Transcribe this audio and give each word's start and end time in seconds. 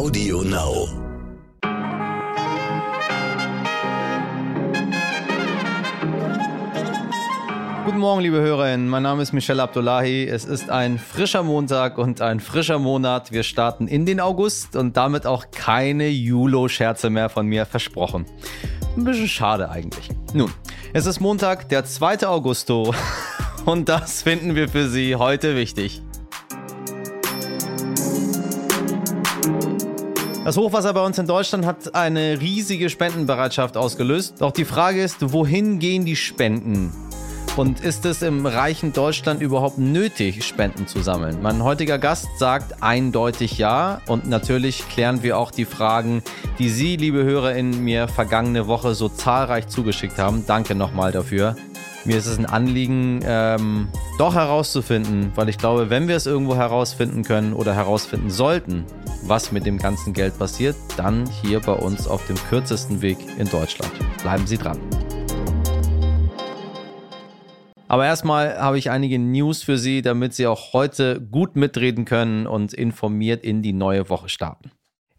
Audio 0.00 0.40
Now. 0.40 0.88
Guten 7.84 7.98
Morgen, 7.98 8.22
liebe 8.22 8.40
Hörerinnen. 8.40 8.88
Mein 8.88 9.02
Name 9.02 9.22
ist 9.22 9.34
Michelle 9.34 9.62
Abdullahi. 9.62 10.26
Es 10.26 10.46
ist 10.46 10.70
ein 10.70 10.98
frischer 10.98 11.42
Montag 11.42 11.98
und 11.98 12.22
ein 12.22 12.40
frischer 12.40 12.78
Monat. 12.78 13.30
Wir 13.30 13.42
starten 13.42 13.88
in 13.88 14.06
den 14.06 14.20
August 14.20 14.74
und 14.74 14.96
damit 14.96 15.26
auch 15.26 15.50
keine 15.50 16.08
Julo-Scherze 16.08 17.10
mehr 17.10 17.28
von 17.28 17.44
mir 17.44 17.66
versprochen. 17.66 18.24
Ein 18.96 19.04
bisschen 19.04 19.28
schade 19.28 19.68
eigentlich. 19.68 20.08
Nun, 20.32 20.50
es 20.94 21.04
ist 21.04 21.20
Montag, 21.20 21.68
der 21.68 21.84
2. 21.84 22.26
Augusto. 22.26 22.94
Und 23.66 23.90
das 23.90 24.22
finden 24.22 24.54
wir 24.54 24.70
für 24.70 24.88
Sie 24.88 25.16
heute 25.16 25.54
wichtig. 25.54 26.00
Das 30.42 30.56
Hochwasser 30.56 30.94
bei 30.94 31.04
uns 31.04 31.18
in 31.18 31.26
Deutschland 31.26 31.66
hat 31.66 31.94
eine 31.94 32.40
riesige 32.40 32.88
Spendenbereitschaft 32.88 33.76
ausgelöst. 33.76 34.36
Doch 34.38 34.52
die 34.52 34.64
Frage 34.64 35.02
ist, 35.02 35.32
wohin 35.32 35.78
gehen 35.78 36.06
die 36.06 36.16
Spenden? 36.16 36.92
Und 37.56 37.80
ist 37.80 38.06
es 38.06 38.22
im 38.22 38.46
reichen 38.46 38.94
Deutschland 38.94 39.42
überhaupt 39.42 39.76
nötig, 39.76 40.42
Spenden 40.44 40.86
zu 40.86 41.02
sammeln? 41.02 41.42
Mein 41.42 41.62
heutiger 41.62 41.98
Gast 41.98 42.26
sagt 42.38 42.82
eindeutig 42.82 43.58
ja. 43.58 44.00
Und 44.06 44.28
natürlich 44.28 44.88
klären 44.88 45.22
wir 45.22 45.36
auch 45.36 45.50
die 45.50 45.66
Fragen, 45.66 46.22
die 46.58 46.70
Sie, 46.70 46.96
liebe 46.96 47.22
HörerInnen, 47.22 47.84
mir 47.84 48.08
vergangene 48.08 48.66
Woche 48.66 48.94
so 48.94 49.10
zahlreich 49.10 49.68
zugeschickt 49.68 50.18
haben. 50.18 50.44
Danke 50.46 50.74
nochmal 50.74 51.12
dafür. 51.12 51.54
Mir 52.06 52.16
ist 52.16 52.26
es 52.26 52.38
ein 52.38 52.46
Anliegen, 52.46 53.20
ähm, 53.24 53.88
doch 54.16 54.34
herauszufinden, 54.34 55.32
weil 55.34 55.50
ich 55.50 55.58
glaube, 55.58 55.90
wenn 55.90 56.08
wir 56.08 56.16
es 56.16 56.24
irgendwo 56.24 56.56
herausfinden 56.56 57.22
können 57.24 57.52
oder 57.52 57.74
herausfinden 57.74 58.30
sollten, 58.30 58.86
was 59.24 59.52
mit 59.52 59.66
dem 59.66 59.76
ganzen 59.76 60.14
Geld 60.14 60.38
passiert, 60.38 60.76
dann 60.96 61.28
hier 61.42 61.60
bei 61.60 61.74
uns 61.74 62.08
auf 62.08 62.26
dem 62.26 62.36
kürzesten 62.36 63.02
Weg 63.02 63.18
in 63.38 63.46
Deutschland. 63.50 63.92
Bleiben 64.22 64.46
Sie 64.46 64.56
dran. 64.56 64.78
Aber 67.86 68.06
erstmal 68.06 68.58
habe 68.58 68.78
ich 68.78 68.88
einige 68.88 69.18
News 69.18 69.62
für 69.62 69.76
Sie, 69.76 70.00
damit 70.00 70.32
Sie 70.32 70.46
auch 70.46 70.72
heute 70.72 71.20
gut 71.20 71.54
mitreden 71.54 72.06
können 72.06 72.46
und 72.46 72.72
informiert 72.72 73.44
in 73.44 73.60
die 73.60 73.74
neue 73.74 74.08
Woche 74.08 74.30
starten. 74.30 74.70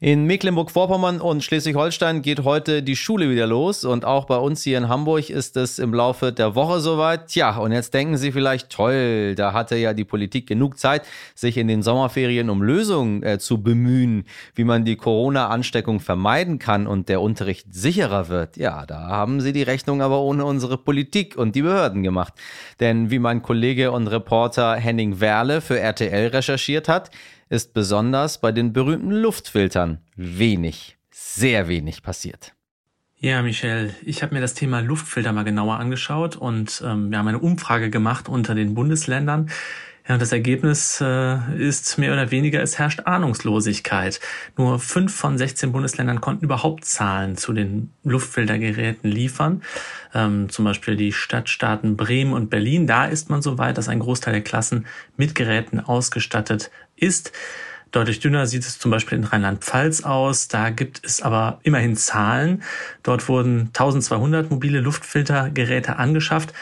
In 0.04 0.26
Mecklenburg-Vorpommern 0.26 1.22
und 1.22 1.44
Schleswig-Holstein 1.44 2.24
geht 2.24 2.44
heute 2.44 2.82
die 2.82 2.96
Schule 2.96 3.30
wieder 3.30 3.46
los 3.46 3.86
und 3.86 4.04
auch 4.04 4.26
bei 4.26 4.38
uns 4.38 4.64
hier 4.64 4.80
in 4.80 4.90
Hamburg 4.90 5.30
ist 5.30 5.56
es 5.58 5.78
im 5.78 5.94
Laufe 5.94 6.34
der 6.34 6.56
Woche 6.56 6.80
soweit. 6.80 7.28
Tja, 7.28 7.56
und 7.58 7.72
jetzt 7.72 7.94
denken 7.94 8.18
Sie 8.18 8.32
vielleicht, 8.32 8.72
toll, 8.72 9.36
da 9.36 9.54
hatte 9.54 9.76
ja 9.76 9.94
die 9.94 10.04
Politik 10.04 10.48
genug 10.48 10.80
Zeit, 10.80 11.04
sich 11.36 11.56
in 11.56 11.68
den 11.68 11.84
Sommerferien 11.84 12.50
um 12.50 12.64
Lösungen 12.64 13.22
äh, 13.22 13.38
zu 13.38 13.62
bemühen, 13.62 14.24
wie 14.56 14.64
man 14.64 14.86
die 14.86 14.96
Corona-Ansteckung 14.96 16.00
vermeiden 16.00 16.58
kann 16.58 16.88
und 16.88 17.08
der 17.08 17.22
Unterricht 17.22 17.68
sicherer 17.72 18.28
wird. 18.28 18.58
Ja, 18.58 18.88
da 18.88 19.06
haben 19.06 19.40
Sie 19.40 19.54
die 19.54 19.62
Rechnung 19.62 20.02
aber 20.02 20.22
ohne 20.22 20.46
unsere 20.46 20.80
Politik 20.80 21.38
und 21.38 21.54
die 21.54 21.62
Behörden 21.62 22.02
gemacht. 22.02 22.34
Denn 22.80 23.12
wie 23.12 23.20
mein 23.20 23.44
Kollege 23.44 23.92
und 23.92 24.08
Reporter 24.08 24.78
Henning 24.78 25.20
Werle 25.20 25.62
für 25.62 25.80
RTL 25.80 26.30
recherchiert 26.30 26.88
hat, 26.88 27.12
ist 27.52 27.74
besonders 27.74 28.40
bei 28.40 28.54
den 28.54 28.72
berühmten 28.72 29.12
Luftfiltern 29.12 30.00
wenig, 30.16 30.98
sehr 31.12 31.68
wenig 31.68 32.02
passiert. 32.02 32.54
Ja, 33.18 33.42
Michelle, 33.42 33.94
ich 34.04 34.24
habe 34.24 34.34
mir 34.34 34.42
das 34.42 34.54
Thema 34.54 34.80
Luftfilter 34.80 35.34
mal 35.34 35.44
genauer 35.44 35.76
angeschaut 35.76 36.38
und 36.38 36.82
ähm, 36.84 37.12
wir 37.12 37.18
haben 37.18 37.28
eine 37.28 37.40
Umfrage 37.40 37.90
gemacht 37.90 38.30
unter 38.30 38.56
den 38.56 38.74
Bundesländern. 38.74 39.52
Ja, 40.08 40.16
und 40.16 40.22
das 40.22 40.32
Ergebnis 40.32 41.00
äh, 41.00 41.38
ist 41.58 41.98
mehr 42.00 42.12
oder 42.14 42.32
weniger, 42.32 42.62
es 42.62 42.80
herrscht 42.80 43.02
Ahnungslosigkeit. 43.06 44.20
Nur 44.58 44.80
fünf 44.80 45.14
von 45.14 45.38
16 45.38 45.72
Bundesländern 45.72 46.22
konnten 46.22 46.46
überhaupt 46.46 46.86
Zahlen 46.86 47.38
zu 47.38 47.54
den 47.54 47.92
Luftfiltergeräten 48.04 49.10
liefern. 49.10 49.62
Ähm, 50.14 50.50
zum 50.50 50.66
Beispiel 50.66 50.96
die 50.96 51.14
Stadtstaaten 51.14 51.98
Bremen 51.98 52.34
und 52.34 52.50
Berlin. 52.50 52.88
Da 52.88 53.06
ist 53.06 53.30
man 53.30 53.44
so 53.44 53.60
weit, 53.60 53.78
dass 53.78 53.90
ein 53.90 54.00
Großteil 54.00 54.34
der 54.34 54.44
Klassen 54.44 54.88
mit 55.18 55.36
Geräten 55.36 55.80
ausgestattet 55.80 56.72
ist. 56.96 57.32
Deutlich 57.92 58.22
dünner 58.22 58.48
sieht 58.48 58.64
es 58.64 58.80
zum 58.80 58.90
Beispiel 58.90 59.18
in 59.18 59.26
Rheinland-Pfalz 59.26 60.04
aus. 60.04 60.48
Da 60.48 60.70
gibt 60.70 61.06
es 61.06 61.22
aber 61.22 61.60
immerhin 61.64 61.96
Zahlen. 61.96 62.64
Dort 63.04 63.28
wurden 63.28 63.68
1200 63.68 64.50
mobile 64.50 64.80
Luftfiltergeräte 64.80 65.98
angeschafft 65.98 66.54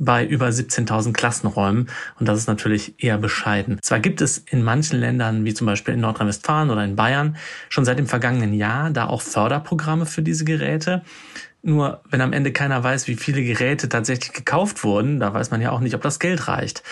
bei 0.00 0.26
über 0.26 0.48
17.000 0.48 1.12
Klassenräumen. 1.12 1.88
Und 2.18 2.26
das 2.26 2.38
ist 2.38 2.48
natürlich 2.48 2.94
eher 2.98 3.18
bescheiden. 3.18 3.78
Zwar 3.82 4.00
gibt 4.00 4.20
es 4.20 4.38
in 4.38 4.64
manchen 4.64 4.98
Ländern, 4.98 5.44
wie 5.44 5.54
zum 5.54 5.66
Beispiel 5.66 5.94
in 5.94 6.00
Nordrhein-Westfalen 6.00 6.70
oder 6.70 6.82
in 6.82 6.96
Bayern, 6.96 7.36
schon 7.68 7.84
seit 7.84 7.98
dem 7.98 8.06
vergangenen 8.06 8.54
Jahr 8.54 8.90
da 8.90 9.06
auch 9.06 9.22
Förderprogramme 9.22 10.06
für 10.06 10.22
diese 10.22 10.44
Geräte. 10.44 11.02
Nur 11.62 12.00
wenn 12.10 12.22
am 12.22 12.32
Ende 12.32 12.52
keiner 12.52 12.82
weiß, 12.82 13.06
wie 13.06 13.16
viele 13.16 13.42
Geräte 13.44 13.88
tatsächlich 13.88 14.32
gekauft 14.32 14.82
wurden, 14.82 15.20
da 15.20 15.34
weiß 15.34 15.50
man 15.50 15.60
ja 15.60 15.70
auch 15.70 15.80
nicht, 15.80 15.94
ob 15.94 16.00
das 16.00 16.18
Geld 16.18 16.48
reicht. 16.48 16.82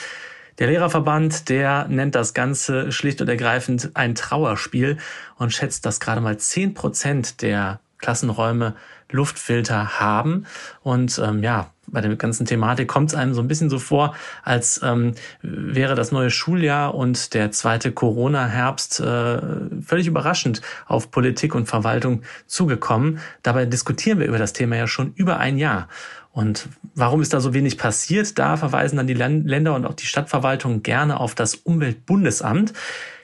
Der 0.59 0.67
Lehrerverband, 0.67 1.49
der 1.49 1.87
nennt 1.89 2.15
das 2.15 2.35
Ganze 2.35 2.93
schlicht 2.93 3.21
und 3.23 3.29
ergreifend 3.29 3.91
ein 3.95 4.15
Trauerspiel 4.15 4.99
und 5.37 5.53
schätzt, 5.55 5.87
dass 5.87 6.01
gerade 6.01 6.21
mal 6.21 6.37
zehn 6.37 6.75
Prozent 6.75 7.41
der 7.43 7.81
Klassenräume 7.99 8.75
Luftfilter 9.11 10.01
haben. 10.01 10.47
Und 10.83 11.21
ähm, 11.25 11.43
ja, 11.43 11.71
bei 11.87 12.01
der 12.01 12.15
ganzen 12.17 12.47
Thematik 12.47 12.89
kommt 12.89 13.11
es 13.11 13.15
einem 13.15 13.35
so 13.35 13.41
ein 13.41 13.49
bisschen 13.49 13.71
so 13.71 13.79
vor, 13.79 14.15
als 14.43 14.81
ähm, 14.83 15.15
wäre 15.41 15.95
das 15.95 16.13
neue 16.13 16.31
Schuljahr 16.31 16.95
und 16.95 17.33
der 17.35 17.51
zweite 17.51 17.93
Corona-Herbst 17.93 19.01
äh, 19.01 19.41
völlig 19.83 20.07
überraschend 20.07 20.61
auf 20.87 21.11
Politik 21.11 21.55
und 21.55 21.67
Verwaltung 21.67 22.23
zugekommen. 22.47 23.21
Dabei 23.43 23.65
diskutieren 23.65 24.19
wir 24.19 24.27
über 24.27 24.39
das 24.39 24.53
Thema 24.53 24.77
ja 24.77 24.87
schon 24.87 25.13
über 25.15 25.39
ein 25.39 25.57
Jahr. 25.57 25.89
Und 26.31 26.69
warum 26.95 27.23
ist 27.23 27.33
da 27.33 27.41
so 27.41 27.55
wenig 27.55 27.79
passiert? 27.79 28.39
Da 28.39 28.57
verweisen 28.57 28.97
dann 28.97 29.07
die 29.07 29.15
Länder 29.15 29.75
und 29.75 29.87
auch 29.87 29.95
die 29.95 30.07
Stadtverwaltung 30.07 30.83
gerne 30.83 31.19
auf 31.19 31.35
das 31.35 31.55
Umweltbundesamt. 31.55 32.75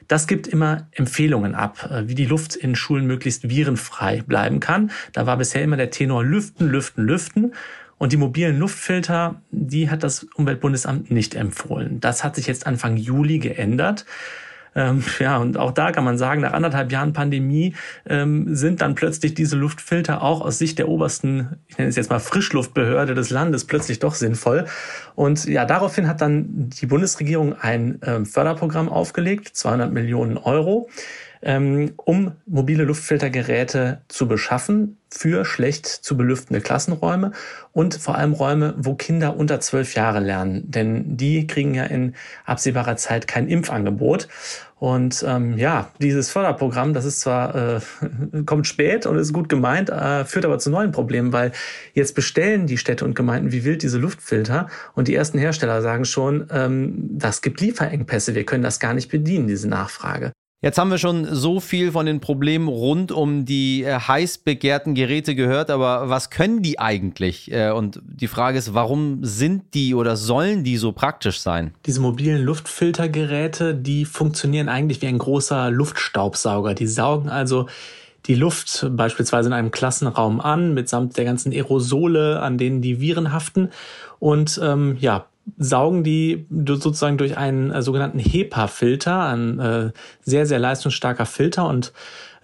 Das 0.08 0.26
gibt 0.26 0.46
immer 0.46 0.88
Empfehlungen 0.92 1.54
ab, 1.54 1.90
äh, 1.90 2.08
wie 2.08 2.14
die 2.14 2.26
Luft 2.26 2.56
in 2.56 2.74
Schulen 2.74 3.06
möglichst 3.06 3.48
virenfrei 3.48 4.22
bleiben 4.26 4.60
kann. 4.60 4.90
Da 5.12 5.26
war 5.26 5.36
bisher 5.36 5.62
immer 5.62 5.76
der 5.76 5.90
Tenor 5.90 6.24
Lüften, 6.24 6.68
Lüften, 6.68 7.04
Lüften. 7.04 7.52
Und 7.96 8.12
die 8.12 8.16
mobilen 8.16 8.58
Luftfilter, 8.58 9.40
die 9.50 9.88
hat 9.88 10.02
das 10.02 10.24
Umweltbundesamt 10.34 11.10
nicht 11.10 11.34
empfohlen. 11.34 12.00
Das 12.00 12.24
hat 12.24 12.34
sich 12.34 12.46
jetzt 12.46 12.66
Anfang 12.66 12.96
Juli 12.96 13.38
geändert. 13.38 14.04
Ähm, 14.74 15.04
ja, 15.18 15.38
und 15.38 15.56
auch 15.56 15.72
da 15.72 15.92
kann 15.92 16.04
man 16.04 16.18
sagen, 16.18 16.40
nach 16.40 16.52
anderthalb 16.52 16.90
Jahren 16.90 17.12
Pandemie 17.12 17.74
ähm, 18.06 18.54
sind 18.54 18.80
dann 18.80 18.94
plötzlich 18.94 19.34
diese 19.34 19.56
Luftfilter 19.56 20.22
auch 20.22 20.40
aus 20.40 20.58
Sicht 20.58 20.78
der 20.78 20.88
obersten, 20.88 21.56
ich 21.68 21.78
nenne 21.78 21.90
es 21.90 21.96
jetzt 21.96 22.10
mal 22.10 22.18
Frischluftbehörde 22.18 23.14
des 23.14 23.30
Landes, 23.30 23.64
plötzlich 23.66 23.98
doch 23.98 24.14
sinnvoll. 24.14 24.66
Und 25.14 25.44
ja, 25.46 25.64
daraufhin 25.64 26.08
hat 26.08 26.20
dann 26.20 26.70
die 26.70 26.86
Bundesregierung 26.86 27.54
ein 27.58 28.00
ähm, 28.04 28.26
Förderprogramm 28.26 28.88
aufgelegt, 28.88 29.50
200 29.54 29.92
Millionen 29.92 30.36
Euro 30.36 30.88
ähm, 31.44 31.92
um 31.96 32.32
mobile 32.46 32.84
Luftfiltergeräte 32.84 34.02
zu 34.08 34.26
beschaffen 34.26 34.98
für 35.10 35.44
schlecht 35.44 35.86
zu 35.86 36.16
belüftende 36.16 36.60
Klassenräume 36.60 37.32
und 37.72 37.94
vor 37.94 38.16
allem 38.16 38.32
Räume, 38.32 38.74
wo 38.76 38.94
Kinder 38.94 39.36
unter 39.36 39.60
zwölf 39.60 39.94
Jahre 39.94 40.20
lernen. 40.20 40.70
Denn 40.70 41.16
die 41.16 41.46
kriegen 41.46 41.74
ja 41.74 41.84
in 41.84 42.14
absehbarer 42.44 42.96
Zeit 42.96 43.28
kein 43.28 43.48
Impfangebot. 43.48 44.28
Und 44.76 45.24
ähm, 45.26 45.56
ja, 45.56 45.90
dieses 46.00 46.30
Förderprogramm, 46.30 46.94
das 46.94 47.04
ist 47.04 47.20
zwar 47.20 47.54
äh, 47.54 47.80
kommt 48.44 48.66
spät 48.66 49.06
und 49.06 49.16
ist 49.16 49.32
gut 49.32 49.48
gemeint, 49.48 49.88
äh, 49.88 50.24
führt 50.24 50.44
aber 50.44 50.58
zu 50.58 50.68
neuen 50.68 50.90
Problemen, 50.90 51.32
weil 51.32 51.52
jetzt 51.94 52.14
bestellen 52.14 52.66
die 52.66 52.76
Städte 52.76 53.04
und 53.04 53.14
Gemeinden 53.14 53.52
wie 53.52 53.64
wild 53.64 53.82
diese 53.82 53.98
Luftfilter 53.98 54.68
und 54.94 55.08
die 55.08 55.14
ersten 55.14 55.38
Hersteller 55.38 55.80
sagen 55.80 56.04
schon, 56.04 56.48
ähm, 56.50 57.08
das 57.12 57.40
gibt 57.40 57.60
Lieferengpässe, 57.60 58.34
wir 58.34 58.44
können 58.44 58.64
das 58.64 58.80
gar 58.80 58.94
nicht 58.94 59.10
bedienen, 59.10 59.46
diese 59.46 59.68
Nachfrage. 59.68 60.32
Jetzt 60.64 60.78
haben 60.78 60.90
wir 60.90 60.96
schon 60.96 61.26
so 61.30 61.60
viel 61.60 61.92
von 61.92 62.06
den 62.06 62.20
Problemen 62.20 62.68
rund 62.68 63.12
um 63.12 63.44
die 63.44 63.84
äh, 63.84 63.98
heiß 63.98 64.38
begehrten 64.38 64.94
Geräte 64.94 65.34
gehört, 65.34 65.68
aber 65.68 66.08
was 66.08 66.30
können 66.30 66.62
die 66.62 66.78
eigentlich? 66.78 67.52
Äh, 67.52 67.70
und 67.72 68.00
die 68.02 68.28
Frage 68.28 68.56
ist, 68.56 68.72
warum 68.72 69.18
sind 69.20 69.74
die 69.74 69.94
oder 69.94 70.16
sollen 70.16 70.64
die 70.64 70.78
so 70.78 70.92
praktisch 70.92 71.40
sein? 71.40 71.74
Diese 71.84 72.00
mobilen 72.00 72.42
Luftfiltergeräte, 72.42 73.74
die 73.74 74.06
funktionieren 74.06 74.70
eigentlich 74.70 75.02
wie 75.02 75.06
ein 75.06 75.18
großer 75.18 75.70
Luftstaubsauger. 75.70 76.72
Die 76.72 76.86
saugen 76.86 77.28
also 77.28 77.68
die 78.24 78.34
Luft 78.34 78.86
beispielsweise 78.90 79.50
in 79.50 79.52
einem 79.52 79.70
Klassenraum 79.70 80.40
an, 80.40 80.72
mitsamt 80.72 81.18
der 81.18 81.26
ganzen 81.26 81.52
Aerosole, 81.52 82.40
an 82.40 82.56
denen 82.56 82.80
die 82.80 83.02
Viren 83.02 83.34
haften. 83.34 83.68
Und 84.18 84.58
ähm, 84.64 84.96
ja, 84.98 85.26
saugen 85.56 86.04
die 86.04 86.46
sozusagen 86.66 87.18
durch 87.18 87.36
einen 87.36 87.70
äh, 87.70 87.82
sogenannten 87.82 88.18
HEPA-Filter, 88.18 89.24
ein 89.24 89.58
äh, 89.58 89.92
sehr, 90.22 90.46
sehr 90.46 90.58
leistungsstarker 90.58 91.26
Filter 91.26 91.68
und 91.68 91.92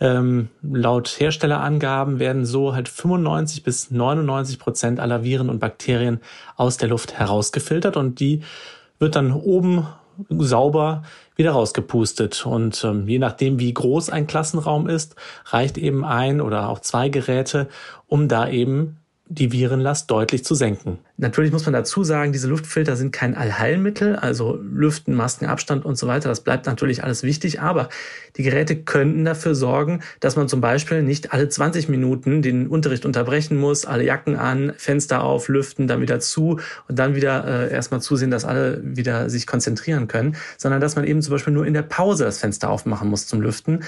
ähm, 0.00 0.48
laut 0.62 1.08
Herstellerangaben 1.18 2.18
werden 2.18 2.46
so 2.46 2.74
halt 2.74 2.88
95 2.88 3.62
bis 3.62 3.90
99 3.90 4.58
Prozent 4.58 5.00
aller 5.00 5.22
Viren 5.24 5.50
und 5.50 5.58
Bakterien 5.58 6.20
aus 6.56 6.78
der 6.78 6.88
Luft 6.88 7.18
herausgefiltert 7.18 7.96
und 7.96 8.20
die 8.20 8.42
wird 8.98 9.16
dann 9.16 9.32
oben 9.32 9.86
sauber 10.28 11.02
wieder 11.36 11.52
rausgepustet. 11.52 12.44
Und 12.44 12.84
ähm, 12.84 13.08
je 13.08 13.18
nachdem, 13.18 13.58
wie 13.58 13.72
groß 13.72 14.10
ein 14.10 14.26
Klassenraum 14.26 14.88
ist, 14.88 15.16
reicht 15.46 15.78
eben 15.78 16.04
ein 16.04 16.40
oder 16.40 16.68
auch 16.68 16.80
zwei 16.80 17.08
Geräte, 17.08 17.68
um 18.06 18.28
da 18.28 18.48
eben 18.48 18.99
die 19.32 19.52
Virenlast 19.52 20.10
deutlich 20.10 20.44
zu 20.44 20.56
senken. 20.56 20.98
Natürlich 21.16 21.52
muss 21.52 21.64
man 21.64 21.72
dazu 21.72 22.02
sagen, 22.02 22.32
diese 22.32 22.48
Luftfilter 22.48 22.96
sind 22.96 23.12
kein 23.12 23.36
Allheilmittel, 23.36 24.16
also 24.16 24.58
Lüften, 24.60 25.14
Masken, 25.14 25.46
Abstand 25.46 25.84
und 25.84 25.96
so 25.96 26.08
weiter. 26.08 26.28
Das 26.28 26.40
bleibt 26.40 26.66
natürlich 26.66 27.04
alles 27.04 27.22
wichtig, 27.22 27.60
aber 27.60 27.90
die 28.36 28.42
Geräte 28.42 28.74
könnten 28.74 29.24
dafür 29.24 29.54
sorgen, 29.54 30.00
dass 30.18 30.34
man 30.34 30.48
zum 30.48 30.60
Beispiel 30.60 31.04
nicht 31.04 31.32
alle 31.32 31.48
20 31.48 31.88
Minuten 31.88 32.42
den 32.42 32.66
Unterricht 32.66 33.06
unterbrechen 33.06 33.56
muss, 33.56 33.86
alle 33.86 34.02
Jacken 34.02 34.34
an, 34.34 34.72
Fenster 34.76 35.22
auf, 35.22 35.46
lüften, 35.46 35.86
dann 35.86 36.00
wieder 36.00 36.18
zu 36.18 36.58
und 36.88 36.98
dann 36.98 37.14
wieder 37.14 37.46
äh, 37.46 37.72
erstmal 37.72 38.00
zusehen, 38.00 38.32
dass 38.32 38.44
alle 38.44 38.80
wieder 38.82 39.30
sich 39.30 39.46
konzentrieren 39.46 40.08
können, 40.08 40.34
sondern 40.58 40.80
dass 40.80 40.96
man 40.96 41.04
eben 41.04 41.22
zum 41.22 41.30
Beispiel 41.30 41.52
nur 41.52 41.66
in 41.66 41.74
der 41.74 41.82
Pause 41.82 42.24
das 42.24 42.38
Fenster 42.38 42.68
aufmachen 42.68 43.08
muss 43.08 43.28
zum 43.28 43.40
Lüften. 43.40 43.84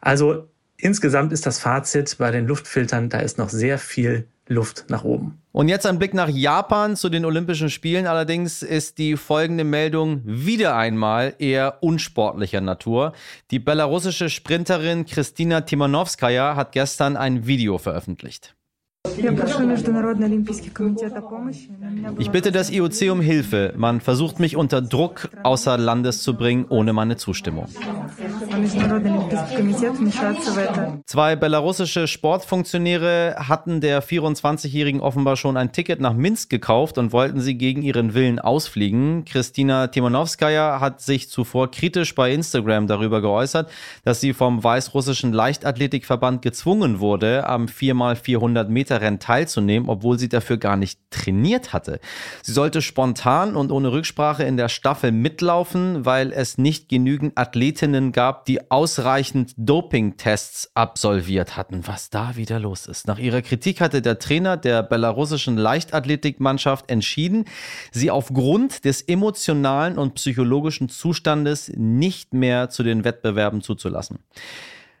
Also 0.00 0.48
insgesamt 0.76 1.32
ist 1.32 1.44
das 1.44 1.58
Fazit 1.58 2.18
bei 2.18 2.30
den 2.30 2.46
Luftfiltern, 2.46 3.08
da 3.08 3.18
ist 3.18 3.36
noch 3.36 3.48
sehr 3.48 3.78
viel 3.78 4.28
Luft 4.48 4.86
nach 4.88 5.04
oben. 5.04 5.40
Und 5.52 5.68
jetzt 5.68 5.86
ein 5.86 5.98
Blick 5.98 6.14
nach 6.14 6.28
Japan 6.28 6.96
zu 6.96 7.08
den 7.08 7.24
Olympischen 7.24 7.70
Spielen. 7.70 8.06
Allerdings 8.06 8.62
ist 8.62 8.98
die 8.98 9.16
folgende 9.16 9.64
Meldung 9.64 10.22
wieder 10.24 10.76
einmal 10.76 11.34
eher 11.38 11.82
unsportlicher 11.82 12.60
Natur. 12.60 13.12
Die 13.50 13.58
belarussische 13.58 14.30
Sprinterin 14.30 15.06
Kristina 15.06 15.62
Timanowskaja 15.62 16.56
hat 16.56 16.72
gestern 16.72 17.16
ein 17.16 17.46
Video 17.46 17.78
veröffentlicht. 17.78 18.55
Ich 22.18 22.30
bitte 22.30 22.52
das 22.52 22.70
IOC 22.70 23.10
um 23.10 23.20
Hilfe. 23.20 23.74
Man 23.76 24.00
versucht 24.00 24.40
mich 24.40 24.56
unter 24.56 24.82
Druck 24.82 25.28
außer 25.42 25.78
Landes 25.78 26.22
zu 26.22 26.36
bringen, 26.36 26.66
ohne 26.68 26.92
meine 26.92 27.16
Zustimmung. 27.16 27.66
Zwei 31.06 31.36
belarussische 31.36 32.06
Sportfunktionäre 32.06 33.36
hatten 33.38 33.80
der 33.80 34.02
24-Jährigen 34.02 35.00
offenbar 35.00 35.36
schon 35.36 35.56
ein 35.56 35.72
Ticket 35.72 36.00
nach 36.00 36.14
Minsk 36.14 36.50
gekauft 36.50 36.98
und 36.98 37.12
wollten 37.12 37.40
sie 37.40 37.56
gegen 37.56 37.82
ihren 37.82 38.14
Willen 38.14 38.38
ausfliegen. 38.38 39.24
Kristina 39.24 39.88
Timonowskaja 39.88 40.80
hat 40.80 41.00
sich 41.00 41.28
zuvor 41.30 41.70
kritisch 41.70 42.14
bei 42.14 42.32
Instagram 42.32 42.86
darüber 42.86 43.20
geäußert, 43.20 43.70
dass 44.04 44.20
sie 44.20 44.32
vom 44.32 44.62
weißrussischen 44.62 45.32
Leichtathletikverband 45.32 46.42
gezwungen 46.42 47.00
wurde, 47.00 47.46
am 47.46 47.66
4x400 47.66 48.68
Meter 48.68 48.95
Rennen 49.00 49.18
teilzunehmen, 49.18 49.88
obwohl 49.88 50.18
sie 50.18 50.28
dafür 50.28 50.56
gar 50.56 50.76
nicht 50.76 51.00
trainiert 51.10 51.72
hatte. 51.72 52.00
Sie 52.42 52.52
sollte 52.52 52.82
spontan 52.82 53.56
und 53.56 53.72
ohne 53.72 53.92
Rücksprache 53.92 54.44
in 54.44 54.56
der 54.56 54.68
Staffel 54.68 55.12
mitlaufen, 55.12 56.04
weil 56.04 56.32
es 56.32 56.58
nicht 56.58 56.88
genügend 56.88 57.38
Athletinnen 57.38 58.12
gab, 58.12 58.44
die 58.44 58.70
ausreichend 58.70 59.52
Dopingtests 59.56 60.70
absolviert 60.74 61.56
hatten. 61.56 61.86
Was 61.86 62.10
da 62.10 62.36
wieder 62.36 62.58
los 62.58 62.86
ist. 62.86 63.06
Nach 63.06 63.18
ihrer 63.18 63.42
Kritik 63.42 63.80
hatte 63.80 64.02
der 64.02 64.18
Trainer 64.18 64.56
der 64.56 64.82
belarussischen 64.82 65.56
Leichtathletikmannschaft 65.56 66.90
entschieden, 66.90 67.44
sie 67.92 68.10
aufgrund 68.10 68.84
des 68.84 69.02
emotionalen 69.02 69.98
und 69.98 70.14
psychologischen 70.14 70.88
Zustandes 70.88 71.72
nicht 71.76 72.34
mehr 72.34 72.70
zu 72.70 72.82
den 72.82 73.04
Wettbewerben 73.04 73.62
zuzulassen. 73.62 74.18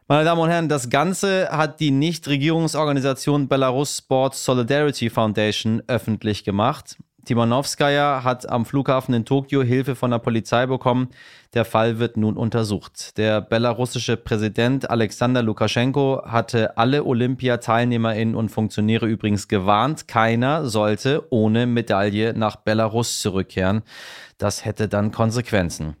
Meine 0.08 0.24
Damen 0.24 0.40
und 0.42 0.50
Herren, 0.50 0.68
das 0.68 0.88
Ganze 0.88 1.48
hat 1.50 1.80
die 1.80 1.90
Nichtregierungsorganisation 1.90 3.48
Belarus 3.48 3.96
Sports 3.96 4.44
Solidarity 4.44 5.10
Foundation 5.10 5.82
öffentlich 5.88 6.44
gemacht. 6.44 6.96
Timonowskaja 7.24 8.22
hat 8.22 8.48
am 8.48 8.66
Flughafen 8.66 9.14
in 9.14 9.24
Tokio 9.24 9.64
Hilfe 9.64 9.96
von 9.96 10.12
der 10.12 10.20
Polizei 10.20 10.66
bekommen. 10.66 11.08
Der 11.54 11.64
Fall 11.64 11.98
wird 11.98 12.16
nun 12.16 12.36
untersucht. 12.36 13.18
Der 13.18 13.40
belarussische 13.40 14.16
Präsident 14.16 14.88
Alexander 14.88 15.42
Lukaschenko 15.42 16.22
hatte 16.24 16.78
alle 16.78 17.02
Olympiateilnehmerinnen 17.04 18.36
und 18.36 18.50
Funktionäre 18.50 19.06
übrigens 19.06 19.48
gewarnt, 19.48 20.06
keiner 20.06 20.66
sollte 20.66 21.24
ohne 21.30 21.66
Medaille 21.66 22.32
nach 22.32 22.54
Belarus 22.54 23.20
zurückkehren. 23.20 23.82
Das 24.38 24.64
hätte 24.64 24.86
dann 24.86 25.10
Konsequenzen 25.10 25.96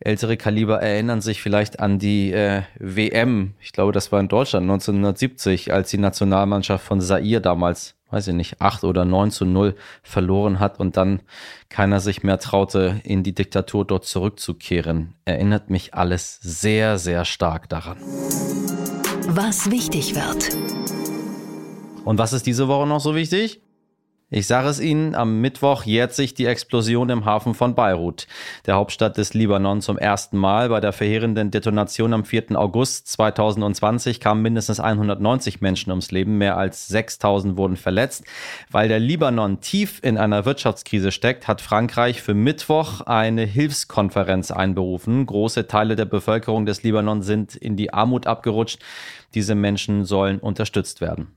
ältere 0.00 0.36
Kaliber 0.36 0.80
erinnern 0.80 1.20
sich 1.20 1.42
vielleicht 1.42 1.78
an 1.78 1.98
die 1.98 2.32
äh, 2.32 2.62
WM, 2.78 3.54
ich 3.60 3.72
glaube, 3.72 3.92
das 3.92 4.10
war 4.10 4.20
in 4.20 4.28
Deutschland 4.28 4.64
1970, 4.64 5.72
als 5.72 5.90
die 5.90 5.98
Nationalmannschaft 5.98 6.84
von 6.84 7.00
Zaire 7.00 7.40
damals, 7.40 7.96
weiß 8.10 8.28
ich 8.28 8.34
nicht, 8.34 8.60
8 8.60 8.84
oder 8.84 9.04
9 9.04 9.30
zu 9.30 9.44
0 9.44 9.74
verloren 10.02 10.58
hat 10.58 10.80
und 10.80 10.96
dann 10.96 11.20
keiner 11.68 12.00
sich 12.00 12.22
mehr 12.22 12.38
traute, 12.38 13.00
in 13.04 13.22
die 13.22 13.34
Diktatur 13.34 13.84
dort 13.84 14.06
zurückzukehren. 14.06 15.14
Erinnert 15.26 15.68
mich 15.68 15.94
alles 15.94 16.38
sehr, 16.40 16.98
sehr 16.98 17.26
stark 17.26 17.68
daran. 17.68 17.98
Was 19.28 19.70
wichtig 19.70 20.14
wird. 20.14 20.56
Und 22.04 22.18
was 22.18 22.32
ist 22.32 22.46
diese 22.46 22.68
Woche 22.68 22.88
noch 22.88 23.00
so 23.00 23.14
wichtig? 23.14 23.60
Ich 24.32 24.46
sage 24.46 24.68
es 24.68 24.78
Ihnen, 24.78 25.16
am 25.16 25.40
Mittwoch 25.40 25.82
jährt 25.82 26.14
sich 26.14 26.34
die 26.34 26.46
Explosion 26.46 27.10
im 27.10 27.24
Hafen 27.24 27.52
von 27.52 27.74
Beirut, 27.74 28.28
der 28.64 28.76
Hauptstadt 28.76 29.16
des 29.16 29.34
Libanon, 29.34 29.80
zum 29.80 29.98
ersten 29.98 30.38
Mal. 30.38 30.68
Bei 30.68 30.78
der 30.78 30.92
verheerenden 30.92 31.50
Detonation 31.50 32.12
am 32.12 32.24
4. 32.24 32.56
August 32.56 33.08
2020 33.08 34.20
kamen 34.20 34.40
mindestens 34.40 34.78
190 34.78 35.60
Menschen 35.60 35.90
ums 35.90 36.12
Leben, 36.12 36.38
mehr 36.38 36.56
als 36.56 36.86
6000 36.86 37.56
wurden 37.56 37.76
verletzt. 37.76 38.22
Weil 38.70 38.86
der 38.86 39.00
Libanon 39.00 39.60
tief 39.62 39.98
in 40.00 40.16
einer 40.16 40.44
Wirtschaftskrise 40.44 41.10
steckt, 41.10 41.48
hat 41.48 41.60
Frankreich 41.60 42.22
für 42.22 42.34
Mittwoch 42.34 43.00
eine 43.00 43.42
Hilfskonferenz 43.42 44.52
einberufen. 44.52 45.26
Große 45.26 45.66
Teile 45.66 45.96
der 45.96 46.04
Bevölkerung 46.04 46.66
des 46.66 46.84
Libanon 46.84 47.22
sind 47.22 47.56
in 47.56 47.74
die 47.74 47.92
Armut 47.92 48.28
abgerutscht. 48.28 48.78
Diese 49.34 49.56
Menschen 49.56 50.04
sollen 50.04 50.38
unterstützt 50.38 51.00
werden. 51.00 51.34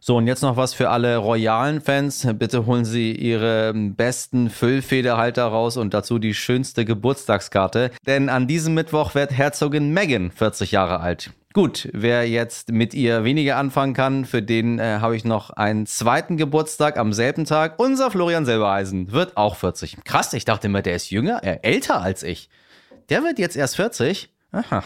So, 0.00 0.16
und 0.16 0.26
jetzt 0.26 0.42
noch 0.42 0.56
was 0.56 0.74
für 0.74 0.90
alle 0.90 1.16
royalen 1.16 1.80
Fans. 1.80 2.26
Bitte 2.34 2.66
holen 2.66 2.84
Sie 2.84 3.12
Ihre 3.12 3.72
besten 3.74 4.50
Füllfederhalter 4.50 5.44
raus 5.44 5.76
und 5.76 5.94
dazu 5.94 6.18
die 6.18 6.34
schönste 6.34 6.84
Geburtstagskarte. 6.84 7.90
Denn 8.06 8.28
an 8.28 8.46
diesem 8.46 8.74
Mittwoch 8.74 9.14
wird 9.14 9.32
Herzogin 9.32 9.92
Meghan 9.92 10.30
40 10.30 10.72
Jahre 10.72 11.00
alt. 11.00 11.30
Gut, 11.56 11.88
wer 11.94 12.28
jetzt 12.28 12.70
mit 12.70 12.92
ihr 12.92 13.24
weniger 13.24 13.56
anfangen 13.56 13.94
kann, 13.94 14.26
für 14.26 14.42
den 14.42 14.78
äh, 14.78 14.98
habe 15.00 15.16
ich 15.16 15.24
noch 15.24 15.48
einen 15.48 15.86
zweiten 15.86 16.36
Geburtstag 16.36 16.98
am 16.98 17.14
selben 17.14 17.46
Tag. 17.46 17.78
Unser 17.78 18.10
Florian 18.10 18.44
Silbereisen 18.44 19.10
wird 19.10 19.38
auch 19.38 19.56
40. 19.56 20.04
Krass, 20.04 20.34
ich 20.34 20.44
dachte 20.44 20.66
immer, 20.66 20.82
der 20.82 20.96
ist 20.96 21.10
jünger, 21.10 21.42
äh, 21.42 21.60
älter 21.62 22.02
als 22.02 22.22
ich. 22.22 22.50
Der 23.08 23.22
wird 23.22 23.38
jetzt 23.38 23.56
erst 23.56 23.76
40? 23.76 24.28
Aha. 24.52 24.84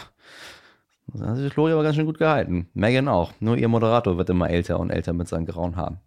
Das 1.13 1.21
hat 1.21 1.37
sich 1.37 1.53
Chloe 1.53 1.73
aber 1.73 1.83
ganz 1.83 1.95
schön 1.95 2.05
gut 2.05 2.17
gehalten. 2.17 2.69
Megan 2.73 3.07
auch. 3.07 3.33
Nur 3.39 3.57
ihr 3.57 3.67
Moderator 3.67 4.17
wird 4.17 4.29
immer 4.29 4.49
älter 4.49 4.79
und 4.79 4.89
älter 4.89 5.13
mit 5.13 5.27
seinen 5.27 5.45
grauen 5.45 5.75
Haaren 5.75 5.99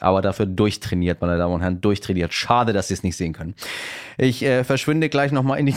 aber 0.00 0.22
dafür 0.22 0.46
durchtrainiert, 0.46 1.20
meine 1.20 1.38
Damen 1.38 1.54
und 1.54 1.60
Herren, 1.60 1.80
durchtrainiert. 1.80 2.32
Schade, 2.32 2.72
dass 2.72 2.88
Sie 2.88 2.94
es 2.94 3.02
nicht 3.02 3.16
sehen 3.16 3.32
können. 3.32 3.54
Ich 4.18 4.42
äh, 4.42 4.64
verschwinde 4.64 5.08
gleich 5.08 5.32
nochmal 5.32 5.58
in 5.58 5.66
die 5.66 5.72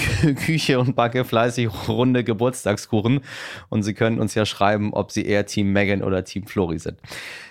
Küche 0.46 0.79
und 0.79 0.96
backe 0.96 1.25
fleißig 1.25 1.69
runde 1.88 2.24
Geburtstagskuchen 2.24 3.22
und 3.69 3.84
Sie 3.84 3.93
können 3.93 4.19
uns 4.19 4.36
ja 4.36 4.46
schreiben, 4.46 4.93
ob 4.93 5.12
Sie 5.12 5.25
eher 5.25 5.46
Team 5.46 5.74
Megan 5.74 6.03
oder 6.03 6.24
Team 6.24 6.46
Flori 6.46 6.79
sind. 6.79 6.98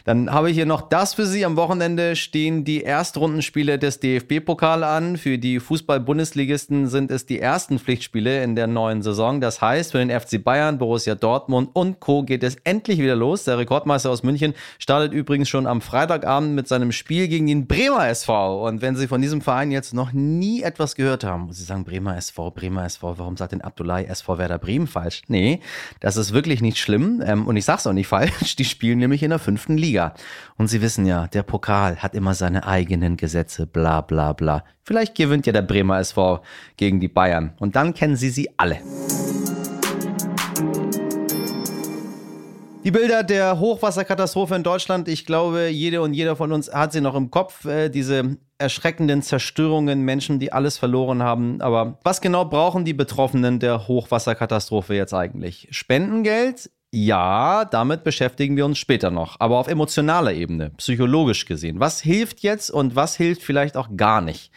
Dann 0.09 0.33
habe 0.33 0.49
ich 0.49 0.57
hier 0.57 0.65
noch 0.65 0.81
das 0.89 1.13
für 1.13 1.27
Sie. 1.27 1.45
Am 1.45 1.57
Wochenende 1.57 2.17
stehen 2.17 2.65
die 2.65 2.83
Erstrundenspiele 2.83 3.79
des 3.79 4.01
DFB-Pokal 4.01 4.83
an. 4.83 5.19
Für 5.19 5.37
die 5.37 5.61
Fußball-Bundesligisten 5.61 6.87
sind 6.87 7.11
es 7.11 7.27
die 7.27 7.39
ersten 7.39 7.79
Pflichtspiele 7.79 8.43
in 8.43 8.57
der 8.57 8.69
neuen 8.69 9.03
Saison. 9.03 9.43
Das 9.43 9.61
heißt, 9.61 9.93
für 9.93 9.99
den 9.99 10.09
FC 10.09 10.43
Bayern, 10.43 10.79
Borussia 10.79 11.15
Dortmund 11.15 11.69
und 11.75 12.01
Co. 12.01 12.23
geht 12.23 12.43
es 12.43 12.57
endlich 12.65 13.01
wieder 13.01 13.17
los. 13.17 13.45
Der 13.45 13.59
Rekordmeister 13.59 14.09
aus 14.09 14.23
München 14.23 14.55
startet 14.79 15.13
übrigens 15.13 15.51
schon 15.51 15.67
am 15.67 15.83
Freitagabend 15.83 16.55
mit 16.55 16.69
seinem 16.69 16.91
Spiel 16.91 17.29
gegen 17.29 17.47
den 17.47 17.67
Bremer 17.67 18.09
SV. 18.09 18.67
Und 18.67 18.81
wenn 18.81 18.97
Sie 18.97 19.09
von 19.09 19.21
diesem 19.21 19.43
Verein 19.43 19.71
jetzt 19.71 19.93
noch 19.93 20.13
nie 20.13 20.63
etwas 20.63 20.78
gehört 20.95 21.25
haben, 21.25 21.43
muss 21.43 21.59
Sie 21.59 21.65
sagen, 21.65 21.85
Bremer 21.85 22.17
SV, 22.17 22.51
Bremer 22.51 22.85
SV, 22.85 23.19
warum 23.19 23.37
sagt 23.37 23.53
denn 23.53 23.61
Abdullahi 23.61 24.07
SV 24.07 24.39
Werder 24.39 24.59
Bremen 24.59 24.87
falsch? 24.87 25.23
Nee, 25.29 25.61
das 26.01 26.17
ist 26.17 26.33
wirklich 26.33 26.61
nicht 26.63 26.79
schlimm. 26.79 27.23
Ähm, 27.25 27.47
und 27.47 27.57
ich 27.57 27.65
sag's 27.65 27.87
auch 27.87 27.93
nicht 27.93 28.07
falsch. 28.09 28.57
Die 28.57 28.65
spielen 28.65 28.99
nämlich 28.99 29.23
in 29.23 29.31
der 29.31 29.39
fünften 29.39 29.77
Liga. 29.77 30.15
Und 30.57 30.69
Sie 30.69 30.81
wissen 30.83 31.07
ja, 31.07 31.27
der 31.27 31.43
Pokal 31.43 31.97
hat 31.97 32.15
immer 32.15 32.35
seine 32.35 32.67
eigenen 32.67 33.17
Gesetze, 33.17 33.67
bla 33.67 34.01
bla 34.01 34.33
bla. 34.33 34.65
Vielleicht 34.85 35.15
gewinnt 35.15 35.47
ja 35.47 35.53
der 35.53 35.63
Bremer 35.63 35.99
SV 35.99 36.43
gegen 36.77 37.01
die 37.01 37.09
Bayern. 37.09 37.53
Und 37.59 37.77
dann 37.77 37.93
kennen 37.93 38.17
Sie 38.17 38.31
sie 38.31 38.49
alle. 38.57 38.79
Die 42.85 42.93
Bilder 42.93 43.25
der 43.25 43.59
Hochwasserkatastrophe 43.59 44.55
in 44.55 44.63
Deutschland, 44.63 45.09
ich 45.09 45.27
glaube, 45.27 45.69
jede 45.69 46.01
und 46.01 46.15
jeder 46.15 46.37
von 46.37 46.53
uns 46.53 46.73
hat 46.73 46.93
sie 46.93 47.01
noch 47.01 47.17
im 47.17 47.31
Kopf. 47.31 47.65
Äh, 47.65 47.89
diese 47.89 48.37
erschreckenden 48.57 49.21
Zerstörungen, 49.21 50.03
Menschen, 50.03 50.39
die 50.39 50.53
alles 50.53 50.79
verloren 50.79 51.23
haben. 51.23 51.61
Aber 51.61 51.99
was 52.05 52.21
genau 52.21 52.45
brauchen 52.45 52.85
die 52.85 52.95
Betroffenen 52.95 53.59
der 53.59 53.89
Hochwasserkatastrophe 53.89 54.95
jetzt 54.95 55.13
eigentlich? 55.13 55.69
Spendengeld? 55.73 56.71
Ja, 56.91 57.67
damit 57.67 58.05
beschäftigen 58.05 58.57
wir 58.57 58.65
uns 58.65 58.79
später 58.79 59.11
noch, 59.11 59.39
aber 59.41 59.59
auf 59.59 59.69
emotionaler 59.69 60.33
Ebene, 60.33 60.71
psychologisch 60.79 61.45
gesehen. 61.45 61.81
Was 61.81 62.01
hilft 62.01 62.41
jetzt 62.41 62.71
und 62.71 62.97
was 62.97 63.15
hilft 63.15 63.43
vielleicht 63.43 63.77
auch 63.77 63.91
gar 63.95 64.23
nicht? 64.23 64.53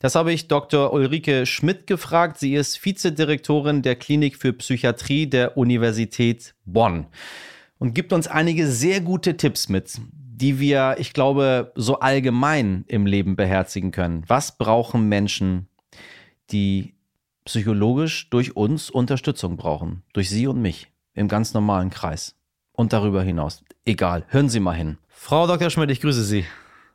Das 0.00 0.16
habe 0.16 0.32
ich 0.32 0.48
Dr. 0.48 0.92
Ulrike 0.92 1.46
Schmidt 1.46 1.86
gefragt. 1.86 2.38
Sie 2.38 2.54
ist 2.54 2.84
Vizedirektorin 2.84 3.82
der 3.82 3.94
Klinik 3.94 4.36
für 4.36 4.52
Psychiatrie 4.52 5.28
der 5.28 5.56
Universität 5.56 6.56
Bonn 6.64 7.06
und 7.78 7.94
gibt 7.94 8.12
uns 8.12 8.26
einige 8.26 8.66
sehr 8.66 9.00
gute 9.00 9.36
Tipps 9.36 9.68
mit, 9.68 10.00
die 10.12 10.58
wir, 10.60 10.96
ich 10.98 11.12
glaube, 11.12 11.72
so 11.74 12.00
allgemein 12.00 12.84
im 12.88 13.06
Leben 13.06 13.36
beherzigen 13.36 13.90
können. 13.90 14.24
Was 14.26 14.58
brauchen 14.58 15.08
Menschen, 15.08 15.68
die 16.50 16.94
psychologisch 17.44 18.28
durch 18.30 18.56
uns 18.56 18.90
Unterstützung 18.90 19.56
brauchen? 19.56 20.02
Durch 20.12 20.28
Sie 20.30 20.46
und 20.46 20.60
mich 20.60 20.88
im 21.14 21.28
ganz 21.28 21.54
normalen 21.54 21.90
Kreis. 21.90 22.34
Und 22.72 22.92
darüber 22.92 23.22
hinaus. 23.22 23.64
Egal, 23.86 24.26
hören 24.28 24.50
Sie 24.50 24.60
mal 24.60 24.74
hin. 24.74 24.98
Frau 25.08 25.46
Dr. 25.46 25.70
Schmidt, 25.70 25.90
ich 25.90 26.02
grüße 26.02 26.22
Sie. 26.22 26.44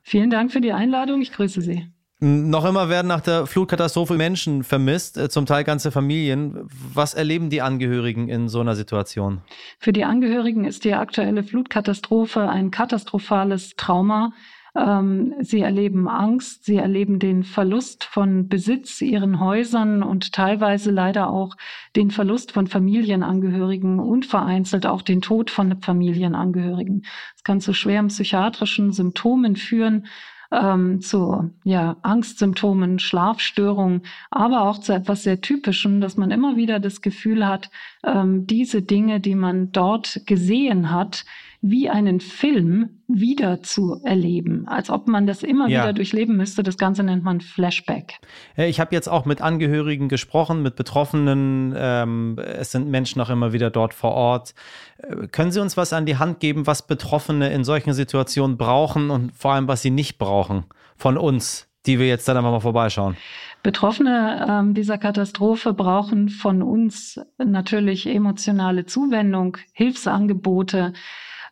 Vielen 0.03 0.29
Dank 0.29 0.51
für 0.51 0.61
die 0.61 0.73
Einladung, 0.73 1.21
ich 1.21 1.31
grüße 1.31 1.61
Sie. 1.61 1.87
Noch 2.23 2.65
immer 2.65 2.87
werden 2.87 3.07
nach 3.07 3.21
der 3.21 3.47
Flutkatastrophe 3.47 4.13
Menschen 4.13 4.63
vermisst, 4.63 5.17
äh, 5.17 5.27
zum 5.27 5.47
Teil 5.47 5.63
ganze 5.63 5.91
Familien. 5.91 6.69
Was 6.93 7.15
erleben 7.15 7.49
die 7.49 7.63
Angehörigen 7.63 8.29
in 8.29 8.47
so 8.47 8.59
einer 8.59 8.75
Situation? 8.75 9.41
Für 9.79 9.91
die 9.91 10.05
Angehörigen 10.05 10.63
ist 10.63 10.85
die 10.85 10.93
aktuelle 10.93 11.43
Flutkatastrophe 11.43 12.47
ein 12.47 12.69
katastrophales 12.69 13.75
Trauma. 13.75 14.33
Ähm, 14.75 15.33
sie 15.39 15.61
erleben 15.61 16.07
Angst, 16.07 16.63
sie 16.63 16.75
erleben 16.75 17.17
den 17.17 17.43
Verlust 17.43 18.03
von 18.03 18.47
Besitz, 18.47 19.01
ihren 19.01 19.39
Häusern 19.39 20.03
und 20.03 20.31
teilweise 20.31 20.91
leider 20.91 21.27
auch 21.31 21.55
den 21.95 22.11
Verlust 22.11 22.51
von 22.51 22.67
Familienangehörigen 22.67 23.99
und 23.99 24.27
vereinzelt 24.27 24.85
auch 24.85 25.01
den 25.01 25.21
Tod 25.21 25.49
von 25.49 25.81
Familienangehörigen. 25.81 27.03
Es 27.35 27.43
kann 27.43 27.61
zu 27.61 27.73
schweren 27.73 28.09
psychiatrischen 28.09 28.93
Symptomen 28.93 29.55
führen, 29.55 30.05
ähm, 30.51 31.01
zu 31.01 31.49
ja, 31.63 31.95
Angstsymptomen, 32.01 32.99
Schlafstörungen, 32.99 34.01
aber 34.29 34.63
auch 34.63 34.79
zu 34.79 34.93
etwas 34.93 35.23
sehr 35.23 35.41
Typischem, 35.41 36.01
dass 36.01 36.17
man 36.17 36.31
immer 36.31 36.55
wieder 36.55 36.79
das 36.79 37.01
Gefühl 37.01 37.47
hat, 37.47 37.69
ähm, 38.05 38.47
diese 38.47 38.81
Dinge, 38.81 39.19
die 39.19 39.35
man 39.35 39.71
dort 39.71 40.21
gesehen 40.25 40.91
hat, 40.91 41.25
wie 41.61 41.89
einen 41.89 42.19
Film 42.19 43.01
wieder 43.07 43.61
zu 43.61 44.01
erleben, 44.03 44.67
als 44.67 44.89
ob 44.89 45.07
man 45.07 45.27
das 45.27 45.43
immer 45.43 45.67
ja. 45.67 45.83
wieder 45.83 45.93
durchleben 45.93 46.35
müsste. 46.35 46.63
Das 46.63 46.77
Ganze 46.77 47.03
nennt 47.03 47.23
man 47.23 47.39
Flashback. 47.39 48.19
Ich 48.57 48.79
habe 48.79 48.95
jetzt 48.95 49.07
auch 49.07 49.25
mit 49.25 49.41
Angehörigen 49.41 50.09
gesprochen, 50.09 50.63
mit 50.63 50.75
Betroffenen. 50.75 51.73
Ähm, 51.77 52.39
es 52.39 52.71
sind 52.71 52.89
Menschen 52.89 53.21
auch 53.21 53.29
immer 53.29 53.53
wieder 53.53 53.69
dort 53.69 53.93
vor 53.93 54.13
Ort. 54.13 54.55
Äh, 54.97 55.27
können 55.27 55.51
Sie 55.51 55.59
uns 55.59 55.77
was 55.77 55.93
an 55.93 56.07
die 56.07 56.17
Hand 56.17 56.39
geben, 56.39 56.65
was 56.65 56.87
Betroffene 56.87 57.53
in 57.53 57.63
solchen 57.63 57.93
Situationen 57.93 58.57
brauchen 58.57 59.11
und 59.11 59.31
vor 59.35 59.53
allem, 59.53 59.67
was 59.67 59.83
sie 59.83 59.91
nicht 59.91 60.17
brauchen 60.17 60.65
von 60.97 61.15
uns, 61.15 61.67
die 61.85 61.99
wir 61.99 62.07
jetzt 62.07 62.27
dann 62.27 62.37
einfach 62.37 62.51
mal 62.51 62.59
vorbeischauen? 62.59 63.17
Betroffene 63.61 64.47
ähm, 64.49 64.73
dieser 64.73 64.97
Katastrophe 64.97 65.73
brauchen 65.73 66.29
von 66.29 66.63
uns 66.63 67.19
natürlich 67.37 68.07
emotionale 68.07 68.87
Zuwendung, 68.87 69.57
Hilfsangebote, 69.73 70.93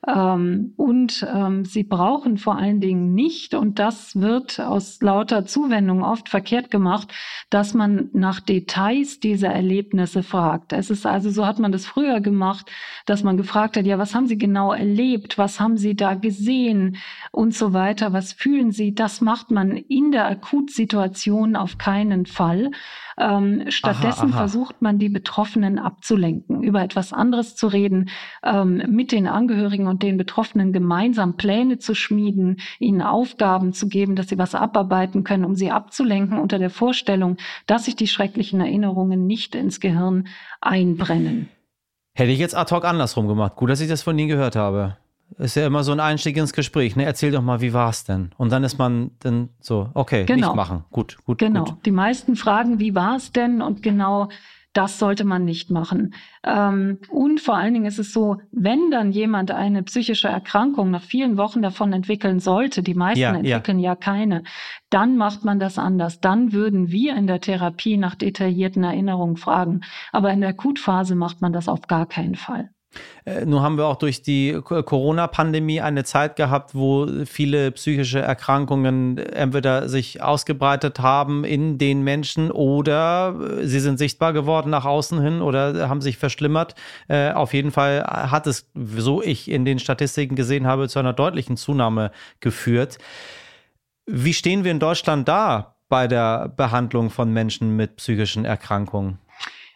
und 0.01 1.27
ähm, 1.27 1.65
sie 1.65 1.83
brauchen 1.83 2.37
vor 2.37 2.57
allen 2.57 2.79
Dingen 2.79 3.13
nicht, 3.13 3.53
und 3.53 3.79
das 3.79 4.19
wird 4.19 4.59
aus 4.61 5.01
lauter 5.01 5.45
Zuwendung 5.45 6.03
oft 6.03 6.29
verkehrt 6.29 6.71
gemacht, 6.71 7.13
dass 7.49 7.73
man 7.73 8.09
nach 8.13 8.39
Details 8.39 9.19
dieser 9.19 9.49
Erlebnisse 9.49 10.23
fragt. 10.23 10.71
Es 10.71 10.89
ist 10.89 11.05
also, 11.05 11.29
so 11.29 11.45
hat 11.45 11.59
man 11.59 11.73
das 11.73 11.85
früher 11.85 12.21
gemacht, 12.21 12.71
dass 13.05 13.23
man 13.23 13.35
gefragt 13.35 13.75
hat, 13.75 13.85
ja, 13.85 13.97
was 13.97 14.15
haben 14.15 14.27
Sie 14.27 14.37
genau 14.37 14.71
erlebt? 14.71 15.37
Was 15.37 15.59
haben 15.59 15.75
Sie 15.75 15.95
da 15.95 16.13
gesehen? 16.13 16.95
Und 17.31 17.53
so 17.53 17.73
weiter. 17.73 18.13
Was 18.13 18.31
fühlen 18.31 18.71
Sie? 18.71 18.95
Das 18.95 19.19
macht 19.19 19.51
man 19.51 19.75
in 19.75 20.11
der 20.11 20.27
Akutsituation 20.27 21.57
auf 21.57 21.77
keinen 21.77 22.25
Fall. 22.25 22.71
Ähm, 23.19 23.65
stattdessen 23.67 24.29
aha, 24.29 24.29
aha. 24.29 24.37
versucht 24.37 24.81
man, 24.81 24.97
die 24.97 25.09
Betroffenen 25.09 25.77
abzulenken, 25.77 26.63
über 26.63 26.81
etwas 26.81 27.11
anderes 27.11 27.55
zu 27.55 27.67
reden, 27.67 28.09
ähm, 28.43 28.81
mit 28.87 29.11
den 29.11 29.27
Angehörigen 29.27 29.87
und 29.87 30.03
den 30.03 30.17
Betroffenen 30.17 30.71
gemeinsam 30.71 31.35
Pläne 31.35 31.79
zu 31.79 31.95
schmieden, 31.95 32.61
ihnen 32.79 33.01
Aufgaben 33.01 33.73
zu 33.73 33.89
geben, 33.89 34.15
dass 34.15 34.29
sie 34.29 34.37
was 34.37 34.55
abarbeiten 34.55 35.25
können, 35.25 35.43
um 35.43 35.55
sie 35.55 35.69
abzulenken 35.69 36.39
unter 36.39 36.59
der 36.59 36.69
Vorstellung, 36.69 37.37
dass 37.67 37.85
sich 37.85 37.97
die 37.97 38.07
schrecklichen 38.07 38.61
Erinnerungen 38.61 39.27
nicht 39.27 39.53
ins 39.53 39.81
Gehirn 39.81 40.27
einbrennen. 40.61 41.49
Hätte 42.13 42.31
ich 42.31 42.39
jetzt 42.39 42.55
ad 42.55 42.73
hoc 42.73 42.85
andersrum 42.85 43.27
gemacht. 43.27 43.55
Gut, 43.55 43.69
dass 43.69 43.81
ich 43.81 43.89
das 43.89 44.01
von 44.01 44.17
Ihnen 44.17 44.29
gehört 44.29 44.55
habe 44.55 44.97
ist 45.37 45.55
ja 45.55 45.67
immer 45.67 45.83
so 45.83 45.91
ein 45.91 45.99
Einstieg 45.99 46.37
ins 46.37 46.53
Gespräch. 46.53 46.95
Ne? 46.95 47.05
Erzähl 47.05 47.31
doch 47.31 47.41
mal, 47.41 47.61
wie 47.61 47.73
war 47.73 47.89
es 47.89 48.03
denn? 48.03 48.31
Und 48.37 48.51
dann 48.51 48.63
ist 48.63 48.77
man 48.77 49.11
dann 49.19 49.49
so, 49.59 49.89
okay, 49.93 50.25
genau. 50.25 50.47
nicht 50.47 50.55
machen. 50.55 50.85
Gut, 50.91 51.17
gut. 51.25 51.37
Genau. 51.37 51.65
Gut. 51.65 51.85
Die 51.85 51.91
meisten 51.91 52.35
fragen, 52.35 52.79
wie 52.79 52.95
war 52.95 53.15
es 53.15 53.31
denn? 53.31 53.61
Und 53.61 53.83
genau 53.83 54.29
das 54.73 54.99
sollte 54.99 55.23
man 55.23 55.45
nicht 55.45 55.71
machen. 55.71 56.13
Ähm, 56.43 56.99
und 57.09 57.41
vor 57.41 57.57
allen 57.57 57.73
Dingen 57.73 57.85
ist 57.85 57.97
es 57.97 58.13
so, 58.13 58.37
wenn 58.51 58.91
dann 58.91 59.11
jemand 59.11 59.51
eine 59.51 59.81
psychische 59.83 60.27
Erkrankung 60.27 60.91
nach 60.91 61.01
vielen 61.03 61.37
Wochen 61.37 61.61
davon 61.61 61.91
entwickeln 61.91 62.39
sollte, 62.39 62.83
die 62.83 62.93
meisten 62.93 63.19
ja, 63.19 63.33
entwickeln 63.33 63.79
ja. 63.79 63.91
ja 63.91 63.95
keine, 63.95 64.43
dann 64.89 65.17
macht 65.17 65.43
man 65.43 65.59
das 65.59 65.79
anders. 65.79 66.21
Dann 66.21 66.53
würden 66.53 66.91
wir 66.91 67.15
in 67.15 67.25
der 67.25 67.41
Therapie 67.41 67.97
nach 67.97 68.15
detaillierten 68.15 68.83
Erinnerungen 68.83 69.37
fragen. 69.37 69.81
Aber 70.11 70.31
in 70.31 70.41
der 70.41 70.51
Akutphase 70.51 71.15
macht 71.15 71.41
man 71.41 71.51
das 71.51 71.67
auf 71.67 71.87
gar 71.87 72.05
keinen 72.05 72.35
Fall. 72.35 72.69
Äh, 73.25 73.45
nun 73.45 73.61
haben 73.61 73.77
wir 73.77 73.85
auch 73.85 73.97
durch 73.97 74.21
die 74.21 74.59
Corona-Pandemie 74.63 75.81
eine 75.81 76.03
Zeit 76.03 76.35
gehabt, 76.35 76.73
wo 76.73 77.07
viele 77.25 77.71
psychische 77.71 78.19
Erkrankungen 78.19 79.17
entweder 79.17 79.89
sich 79.89 80.21
ausgebreitet 80.21 80.99
haben 80.99 81.43
in 81.43 81.77
den 81.77 82.03
Menschen 82.03 82.51
oder 82.51 83.35
sie 83.61 83.79
sind 83.79 83.99
sichtbar 83.99 84.33
geworden 84.33 84.69
nach 84.69 84.85
außen 84.85 85.21
hin 85.21 85.41
oder 85.41 85.89
haben 85.89 86.01
sich 86.01 86.17
verschlimmert. 86.17 86.75
Äh, 87.07 87.31
auf 87.31 87.53
jeden 87.53 87.71
Fall 87.71 88.03
hat 88.03 88.47
es, 88.47 88.69
so 88.73 89.21
ich 89.21 89.49
in 89.49 89.65
den 89.65 89.79
Statistiken 89.79 90.35
gesehen 90.35 90.67
habe, 90.67 90.87
zu 90.89 90.99
einer 90.99 91.13
deutlichen 91.13 91.57
Zunahme 91.57 92.11
geführt. 92.39 92.97
Wie 94.05 94.33
stehen 94.33 94.63
wir 94.63 94.71
in 94.71 94.79
Deutschland 94.79 95.27
da 95.27 95.75
bei 95.87 96.07
der 96.07 96.49
Behandlung 96.49 97.09
von 97.09 97.31
Menschen 97.31 97.75
mit 97.75 97.97
psychischen 97.97 98.45
Erkrankungen? 98.45 99.19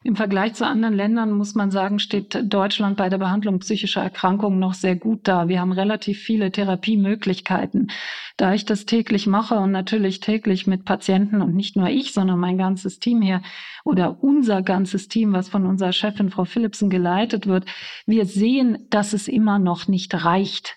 Im 0.05 0.17
Vergleich 0.17 0.53
zu 0.53 0.67
anderen 0.67 0.93
Ländern 0.93 1.31
muss 1.31 1.55
man 1.55 1.71
sagen, 1.71 1.97
steht 1.97 2.37
Deutschland 2.53 2.97
bei 2.97 3.07
der 3.07 3.17
Behandlung 3.17 3.59
psychischer 3.59 4.03
Erkrankungen 4.03 4.59
noch 4.59 4.73
sehr 4.73 4.97
gut 4.97 5.21
da. 5.23 5.47
Wir 5.47 5.61
haben 5.61 5.71
relativ 5.71 6.19
viele 6.19 6.51
Therapiemöglichkeiten. 6.51 7.89
Da 8.35 8.53
ich 8.53 8.65
das 8.65 8.85
täglich 8.85 9.27
mache 9.27 9.55
und 9.55 9.71
natürlich 9.71 10.19
täglich 10.19 10.67
mit 10.67 10.83
Patienten 10.83 11.41
und 11.41 11.55
nicht 11.55 11.77
nur 11.77 11.87
ich, 11.87 12.11
sondern 12.13 12.37
mein 12.37 12.57
ganzes 12.57 12.99
Team 12.99 13.21
hier 13.21 13.41
oder 13.85 14.21
unser 14.21 14.61
ganzes 14.61 15.07
Team, 15.07 15.31
was 15.31 15.47
von 15.47 15.65
unserer 15.65 15.93
Chefin 15.93 16.29
Frau 16.29 16.43
Philipsen 16.43 16.89
geleitet 16.89 17.47
wird, 17.47 17.65
wir 18.05 18.25
sehen, 18.25 18.85
dass 18.89 19.13
es 19.13 19.29
immer 19.29 19.57
noch 19.57 19.87
nicht 19.87 20.25
reicht 20.25 20.75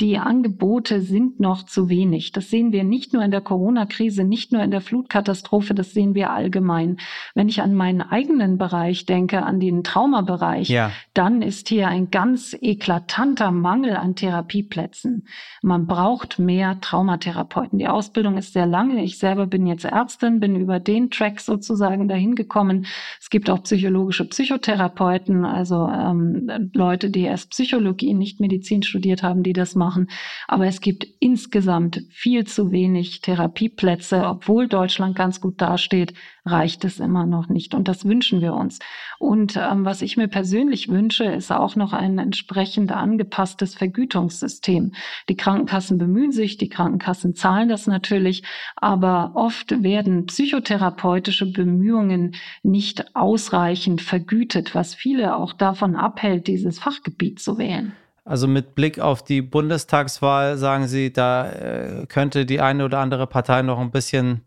die 0.00 0.16
Angebote 0.18 1.00
sind 1.00 1.40
noch 1.40 1.64
zu 1.64 1.88
wenig. 1.88 2.30
Das 2.30 2.50
sehen 2.50 2.70
wir 2.70 2.84
nicht 2.84 3.12
nur 3.12 3.24
in 3.24 3.32
der 3.32 3.40
Corona-Krise, 3.40 4.22
nicht 4.22 4.52
nur 4.52 4.62
in 4.62 4.70
der 4.70 4.80
Flutkatastrophe, 4.80 5.74
das 5.74 5.92
sehen 5.92 6.14
wir 6.14 6.30
allgemein. 6.30 6.98
Wenn 7.34 7.48
ich 7.48 7.62
an 7.62 7.74
meinen 7.74 8.02
eigenen 8.02 8.58
Bereich 8.58 9.06
denke, 9.06 9.42
an 9.42 9.58
den 9.58 9.82
Traumabereich, 9.82 10.68
ja. 10.68 10.92
dann 11.14 11.42
ist 11.42 11.68
hier 11.68 11.88
ein 11.88 12.12
ganz 12.12 12.56
eklatanter 12.60 13.50
Mangel 13.50 13.96
an 13.96 14.14
Therapieplätzen. 14.14 15.26
Man 15.62 15.88
braucht 15.88 16.38
mehr 16.38 16.80
Traumatherapeuten. 16.80 17.80
Die 17.80 17.88
Ausbildung 17.88 18.36
ist 18.38 18.52
sehr 18.52 18.66
lange. 18.66 19.02
Ich 19.02 19.18
selber 19.18 19.46
bin 19.46 19.66
jetzt 19.66 19.84
Ärztin, 19.84 20.38
bin 20.38 20.54
über 20.54 20.78
den 20.78 21.10
Track 21.10 21.40
sozusagen 21.40 22.06
dahin 22.06 22.36
gekommen. 22.36 22.86
Es 23.20 23.30
gibt 23.30 23.50
auch 23.50 23.64
psychologische 23.64 24.26
Psychotherapeuten, 24.26 25.44
also 25.44 25.88
ähm, 25.88 26.70
Leute, 26.72 27.10
die 27.10 27.22
erst 27.22 27.50
Psychologie, 27.50 28.14
nicht 28.14 28.38
Medizin 28.38 28.84
studiert 28.84 29.24
haben, 29.24 29.42
die 29.42 29.52
das 29.52 29.74
machen 29.74 29.87
machen. 29.88 30.08
Aber 30.46 30.66
es 30.66 30.80
gibt 30.80 31.06
insgesamt 31.18 32.02
viel 32.10 32.46
zu 32.46 32.70
wenig 32.70 33.22
Therapieplätze. 33.22 34.24
Obwohl 34.26 34.68
Deutschland 34.68 35.16
ganz 35.16 35.40
gut 35.40 35.60
dasteht, 35.60 36.12
reicht 36.44 36.84
es 36.84 37.00
immer 37.00 37.24
noch 37.24 37.48
nicht. 37.48 37.74
Und 37.74 37.88
das 37.88 38.04
wünschen 38.04 38.40
wir 38.40 38.54
uns. 38.54 38.78
Und 39.18 39.56
ähm, 39.56 39.84
was 39.84 40.02
ich 40.02 40.16
mir 40.16 40.28
persönlich 40.28 40.88
wünsche, 40.88 41.24
ist 41.24 41.50
auch 41.50 41.76
noch 41.76 41.92
ein 41.92 42.18
entsprechend 42.18 42.92
angepasstes 42.92 43.74
Vergütungssystem. 43.74 44.92
Die 45.28 45.36
Krankenkassen 45.36 45.96
bemühen 45.98 46.32
sich, 46.32 46.58
die 46.58 46.68
Krankenkassen 46.68 47.34
zahlen 47.34 47.68
das 47.68 47.86
natürlich, 47.86 48.42
aber 48.76 49.32
oft 49.34 49.82
werden 49.82 50.26
psychotherapeutische 50.26 51.50
Bemühungen 51.50 52.34
nicht 52.62 53.16
ausreichend 53.16 54.02
vergütet, 54.02 54.74
was 54.74 54.94
viele 54.94 55.36
auch 55.36 55.52
davon 55.54 55.96
abhält, 55.96 56.46
dieses 56.46 56.78
Fachgebiet 56.78 57.40
zu 57.40 57.56
wählen. 57.58 57.92
Also 58.28 58.46
mit 58.46 58.74
Blick 58.74 59.00
auf 59.00 59.24
die 59.24 59.40
Bundestagswahl 59.40 60.58
sagen 60.58 60.86
Sie, 60.86 61.10
da 61.10 61.50
äh, 61.50 62.06
könnte 62.08 62.44
die 62.44 62.60
eine 62.60 62.84
oder 62.84 62.98
andere 62.98 63.26
Partei 63.26 63.62
noch 63.62 63.78
ein 63.78 63.90
bisschen 63.90 64.42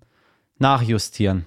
nachjustieren. 0.60 1.46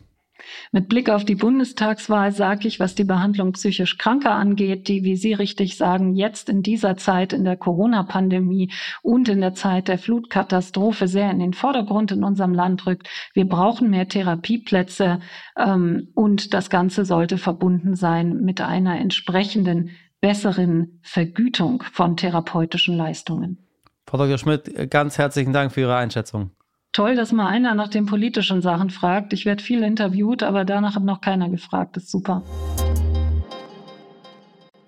Mit 0.72 0.88
Blick 0.88 1.08
auf 1.10 1.24
die 1.24 1.36
Bundestagswahl 1.36 2.32
sage 2.32 2.66
ich, 2.66 2.80
was 2.80 2.96
die 2.96 3.04
Behandlung 3.04 3.52
psychisch 3.52 3.98
Kranker 3.98 4.32
angeht, 4.32 4.88
die, 4.88 5.04
wie 5.04 5.14
Sie 5.14 5.32
richtig 5.32 5.76
sagen, 5.76 6.16
jetzt 6.16 6.48
in 6.48 6.64
dieser 6.64 6.96
Zeit 6.96 7.32
in 7.32 7.44
der 7.44 7.56
Corona-Pandemie 7.56 8.72
und 9.00 9.28
in 9.28 9.40
der 9.40 9.54
Zeit 9.54 9.86
der 9.86 9.98
Flutkatastrophe 9.98 11.06
sehr 11.06 11.30
in 11.30 11.38
den 11.38 11.54
Vordergrund 11.54 12.10
in 12.10 12.24
unserem 12.24 12.52
Land 12.52 12.84
rückt. 12.84 13.08
Wir 13.32 13.48
brauchen 13.48 13.90
mehr 13.90 14.08
Therapieplätze 14.08 15.20
ähm, 15.56 16.08
und 16.14 16.52
das 16.52 16.68
Ganze 16.68 17.04
sollte 17.04 17.38
verbunden 17.38 17.94
sein 17.94 18.40
mit 18.40 18.60
einer 18.60 18.98
entsprechenden 18.98 19.90
besseren 20.24 21.00
Vergütung 21.02 21.84
von 21.92 22.16
therapeutischen 22.16 22.96
Leistungen. 22.96 23.58
Frau 24.06 24.16
Dr. 24.16 24.38
Schmidt, 24.38 24.90
ganz 24.90 25.18
herzlichen 25.18 25.52
Dank 25.52 25.70
für 25.70 25.82
Ihre 25.82 25.96
Einschätzung. 25.96 26.50
Toll, 26.92 27.14
dass 27.14 27.30
mal 27.32 27.48
einer 27.48 27.74
nach 27.74 27.88
den 27.88 28.06
politischen 28.06 28.62
Sachen 28.62 28.88
fragt. 28.88 29.34
Ich 29.34 29.44
werde 29.44 29.62
viel 29.62 29.82
interviewt, 29.82 30.42
aber 30.42 30.64
danach 30.64 30.94
hat 30.94 31.04
noch 31.04 31.20
keiner 31.20 31.50
gefragt. 31.50 31.98
Das 31.98 32.04
ist 32.04 32.10
super. 32.10 32.42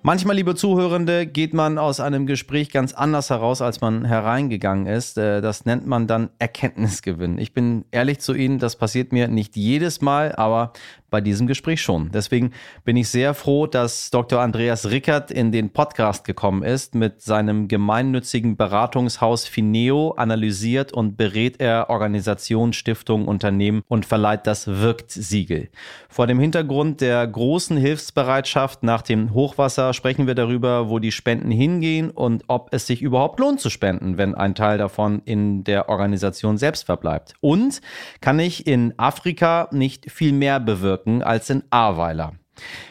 Manchmal, 0.07 0.37
liebe 0.37 0.55
Zuhörende, 0.55 1.27
geht 1.27 1.53
man 1.53 1.79
aus 1.79 1.99
einem 1.99 2.27
Gespräch 2.27 2.71
ganz 2.71 2.95
anders 2.95 3.29
heraus, 3.29 3.61
als 3.61 3.81
man 3.81 4.05
hereingegangen 4.05 4.87
ist. 4.87 5.19
Äh, 5.19 5.43
das 5.43 5.65
nennt 5.65 5.85
man 5.85 6.07
dann 6.07 6.31
Erkenntnisgewinn. 6.39 7.39
Ich 7.39 7.53
bin 7.53 7.85
ehrlich 7.91 8.21
zu 8.21 8.33
Ihnen, 8.33 8.61
das 8.61 8.77
passiert 8.77 9.13
mir 9.13 9.27
nicht 9.27 9.57
jedes 9.57 10.01
Mal, 10.01 10.33
aber 10.37 10.73
bei 11.11 11.21
diesem 11.21 11.47
Gespräch 11.47 11.81
schon. 11.81 12.11
Deswegen 12.11 12.53
bin 12.85 12.97
ich 12.97 13.09
sehr 13.09 13.35
froh, 13.35 13.67
dass 13.67 14.11
Dr. 14.11 14.41
Andreas 14.41 14.91
Rickert 14.91 15.31
in 15.31 15.53
den 15.53 15.71
Podcast 15.71 16.25
gekommen 16.25 16.63
ist. 16.63 16.95
Mit 16.95 17.23
seinem 17.23 17.69
gemeinnützigen 17.69 18.57
Beratungshaus 18.57 19.47
Fineo 19.47 20.13
analysiert 20.17 20.93
und 20.93 21.17
berät 21.17 21.61
er 21.61 21.91
Organisationen, 21.91 22.73
Stiftungen, 22.73 23.29
Unternehmen 23.29 23.83
und 23.89 24.07
verleiht 24.07 24.47
das 24.47 24.67
Wirkt-Siegel. 24.67 25.69
Vor 26.09 26.27
dem 26.27 26.41
Hintergrund 26.41 27.01
der 27.01 27.27
großen 27.27 27.77
Hilfsbereitschaft 27.77 28.83
nach 28.83 29.03
dem 29.03 29.33
Hochwasser 29.35 29.93
sprechen 29.93 30.27
wir 30.27 30.35
darüber, 30.35 30.89
wo 30.89 30.99
die 30.99 31.13
Spenden 31.13 31.51
hingehen 31.51 32.11
und 32.11 32.45
ob 32.49 32.69
es 32.73 32.87
sich 32.87 33.03
überhaupt 33.03 33.39
lohnt 33.39 33.61
zu 33.61 33.71
spenden, 33.71 34.19
wenn 34.19 34.35
ein 34.35 34.55
Teil 34.55 34.79
davon 34.79 35.23
in 35.25 35.65
der 35.65 35.89
Organisation 35.89 36.59
selbst 36.59 36.85
verbleibt. 36.85 37.35
Und 37.41 37.81
kann 38.21 38.39
ich 38.39 38.67
in 38.67 38.95
Afrika 38.97 39.69
nicht 39.73 40.11
viel 40.11 40.33
mehr 40.33 40.59
bewirken? 40.61 40.96
Wirken 40.97 41.23
als 41.23 41.51
in 41.51 41.63
Ahrweiler. 41.71 42.33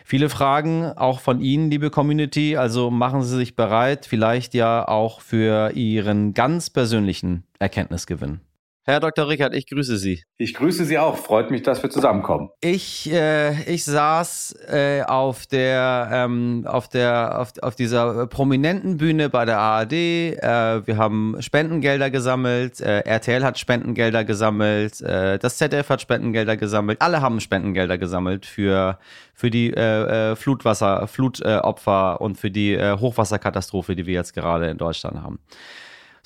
Viele 0.03 0.29
Fragen 0.29 0.85
auch 0.95 1.19
von 1.19 1.41
Ihnen, 1.41 1.71
liebe 1.71 1.89
Community, 1.89 2.55
also 2.55 2.91
machen 2.91 3.23
Sie 3.23 3.35
sich 3.35 3.55
bereit, 3.55 4.05
vielleicht 4.05 4.53
ja 4.53 4.87
auch 4.87 5.21
für 5.21 5.71
Ihren 5.71 6.35
ganz 6.35 6.69
persönlichen 6.69 7.45
Erkenntnisgewinn. 7.57 8.41
Herr 8.87 8.99
Dr. 8.99 9.27
Rickert, 9.27 9.55
ich 9.55 9.65
grüße 9.65 9.97
Sie. 9.97 10.23
Ich 10.37 10.53
grüße 10.53 10.85
Sie 10.85 10.99
auch. 10.99 11.17
Freut 11.17 11.49
mich, 11.49 11.63
dass 11.63 11.81
wir 11.81 11.89
zusammenkommen. 11.89 12.51
Ich, 12.61 13.11
äh, 13.11 13.63
ich 13.63 13.83
saß 13.83 14.55
äh, 14.69 15.01
auf 15.01 15.47
der, 15.47 16.09
ähm, 16.11 16.67
auf 16.67 16.87
der, 16.87 17.41
auf, 17.41 17.53
auf 17.63 17.75
dieser 17.75 18.27
prominenten 18.27 18.97
Bühne 18.97 19.29
bei 19.29 19.43
der 19.45 19.57
ARD. 19.57 19.93
Äh, 19.93 20.85
wir 20.85 20.97
haben 20.97 21.35
Spendengelder 21.39 22.11
gesammelt. 22.11 22.79
Äh, 22.79 22.99
RTL 22.99 23.43
hat 23.43 23.57
Spendengelder 23.57 24.23
gesammelt. 24.23 25.01
Äh, 25.01 25.39
das 25.39 25.57
ZDF 25.57 25.89
hat 25.89 26.01
Spendengelder 26.01 26.55
gesammelt. 26.55 27.01
Alle 27.01 27.21
haben 27.21 27.39
Spendengelder 27.39 27.97
gesammelt 27.97 28.45
für 28.45 28.99
für 29.33 29.49
die 29.49 29.73
äh, 29.73 30.31
äh 30.31 30.35
Flutwasser, 30.35 31.07
Flutopfer 31.07 32.21
und 32.21 32.37
für 32.37 32.51
die 32.51 32.73
äh, 32.73 32.99
Hochwasserkatastrophe, 32.99 33.95
die 33.95 34.05
wir 34.05 34.13
jetzt 34.13 34.35
gerade 34.35 34.69
in 34.69 34.77
Deutschland 34.77 35.23
haben. 35.23 35.39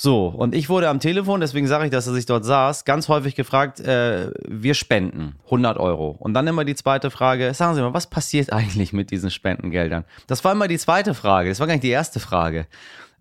So, 0.01 0.27
und 0.27 0.56
ich 0.56 0.70
wurde 0.70 0.88
am 0.88 1.01
Telefon, 1.01 1.41
deswegen 1.41 1.68
sage 1.68 1.84
ich, 1.84 1.91
dass 1.91 2.08
er 2.08 2.13
sich 2.13 2.25
dort 2.25 2.46
saß, 2.46 2.86
ganz 2.86 3.10
häufig 3.10 3.36
gefragt, 3.36 3.82
äh, 3.82 4.32
wir 4.48 4.74
spenden 4.74 5.36
100 5.44 5.77
Euro. 5.77 6.15
Und 6.18 6.34
dann 6.34 6.48
immer 6.48 6.63
die 6.63 6.75
zweite 6.75 7.12
Frage, 7.12 7.53
sagen 7.53 7.75
Sie 7.75 7.82
mal, 7.82 7.94
was 7.94 8.08
passiert 8.08 8.53
eigentlich 8.53 8.94
mit 8.94 9.12
diesen 9.12 9.29
Spendengeldern? 9.29 10.06
Das 10.27 10.46
war 10.46 10.53
immer 10.53 10.70
die 10.70 10.77
zweite 10.77 11.13
Frage, 11.13 11.50
das 11.50 11.60
war 11.60 11.68
gar 11.68 11.74
nicht 11.74 11.84
die 11.84 11.89
erste 11.89 12.22
Frage. 12.22 12.65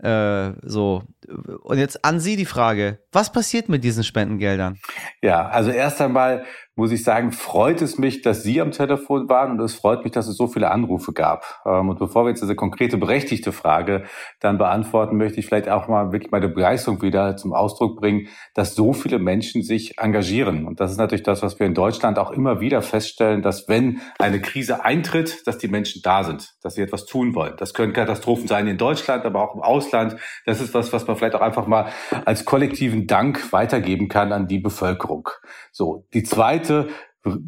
Äh, 0.01 0.53
so. 0.63 1.03
Und 1.65 1.79
jetzt 1.79 2.05
an 2.05 2.21
Sie 2.21 2.37
die 2.37 2.47
Frage, 2.47 3.01
was 3.11 3.33
passiert 3.33 3.69
mit 3.69 3.83
diesen 3.83 4.05
Spendengeldern? 4.05 4.79
Ja, 5.21 5.49
also 5.49 5.73
erst 5.73 6.01
einmal 6.01 6.45
muss 6.79 6.93
ich 6.93 7.03
sagen, 7.03 7.33
freut 7.33 7.83
es 7.83 7.99
mich, 7.99 8.23
dass 8.23 8.45
Sie 8.45 8.61
am 8.61 8.71
Telefon 8.71 9.29
waren 9.29 9.51
und 9.51 9.61
es 9.61 9.75
freut 9.75 10.05
mich, 10.05 10.13
dass 10.13 10.29
es 10.29 10.37
so 10.37 10.47
viele 10.47 10.71
Anrufe 10.71 11.13
gab. 11.13 11.61
Ähm, 11.67 11.89
und 11.89 11.99
bevor 11.99 12.25
wir 12.25 12.29
jetzt 12.29 12.41
diese 12.41 12.55
konkrete, 12.55 12.99
berechtigte 12.99 13.51
Frage 13.51 14.05
dann 14.39 14.59
beantworten, 14.59 15.17
möchte 15.17 15.41
ich 15.41 15.47
vielleicht 15.47 15.69
auch 15.69 15.89
mal 15.89 16.13
wirklich 16.13 16.31
meine 16.31 16.49
Begeisterung 16.49 17.03
wieder 17.03 17.37
zum 17.37 17.53
Ausdruck 17.53 17.99
bringen, 17.99 18.29
dass 18.55 18.77
so 18.77 18.93
viele 18.93 19.19
Menschen 19.19 19.64
sich 19.64 19.99
engagieren. 19.99 20.67
Und 20.67 20.79
das 20.79 20.93
ist 20.93 20.99
natürlich 20.99 21.25
das, 21.25 21.43
was 21.43 21.59
wir 21.59 21.67
in 21.67 21.75
Deutschland 21.75 22.17
auch 22.17 22.31
immer 22.31 22.61
wieder 22.61 22.81
feststellen, 22.81 23.43
dass 23.43 23.69
wenn 23.69 24.01
eine 24.21 24.41
Krise 24.41 24.85
eintritt, 24.85 25.49
dass 25.49 25.59
die 25.59 25.67
Menschen 25.67 26.03
da 26.05 26.23
sind, 26.23 26.55
dass 26.62 26.75
sie 26.75 26.83
etwas 26.83 27.07
tun 27.07 27.35
wollen. 27.35 27.55
Das 27.57 27.75
können 27.75 27.93
Katastrophen 27.93 28.47
sein 28.47 28.69
in 28.69 28.79
Deutschland, 28.79 29.25
aber 29.25 29.43
auch 29.43 29.57
im 29.57 29.62
Ausland. 29.62 30.14
Das 30.47 30.61
ist 30.61 30.75
was, 30.75 30.93
was 30.93 31.09
man 31.09 31.17
vielleicht 31.17 31.35
auch 31.35 31.41
einfach 31.41 31.67
mal 31.67 31.87
als 32.25 32.45
kollektiven 32.45 33.09
Dank 33.09 33.53
weitergeben 33.53 34.09
kann 34.09 34.33
an 34.33 34.47
die 34.47 34.61
Bevölkerung. 34.61 35.29
So, 35.73 36.07
die 36.14 36.23
zweite 36.68 36.88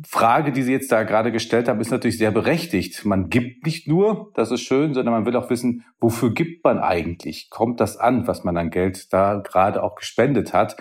Frage, 0.07 0.53
die 0.53 0.63
Sie 0.63 0.73
jetzt 0.73 0.91
da 0.91 1.05
gerade 1.05 1.33
gestellt 1.33 1.69
haben, 1.69 1.81
ist 1.81 1.91
natürlich 1.91 2.19
sehr 2.19 2.33
berechtigt. 2.33 3.05
Man 3.05 3.29
gibt 3.29 3.65
nicht 3.65 3.87
nur, 3.87 4.33
das 4.35 4.51
ist 4.51 4.63
schön, 4.63 4.95
sondern 4.95 5.15
man 5.15 5.27
will 5.27 5.37
auch 5.37 5.49
wissen, 5.49 5.85
wofür 6.01 6.35
gibt 6.35 6.65
man 6.65 6.79
eigentlich? 6.79 7.49
Kommt 7.51 7.81
das 7.81 7.97
an, 7.97 8.27
was 8.27 8.45
man 8.45 8.57
an 8.57 8.71
Geld 8.71 9.13
da 9.13 9.37
gerade 9.37 9.83
auch 9.83 9.95
gespendet 9.95 10.53
hat? 10.53 10.77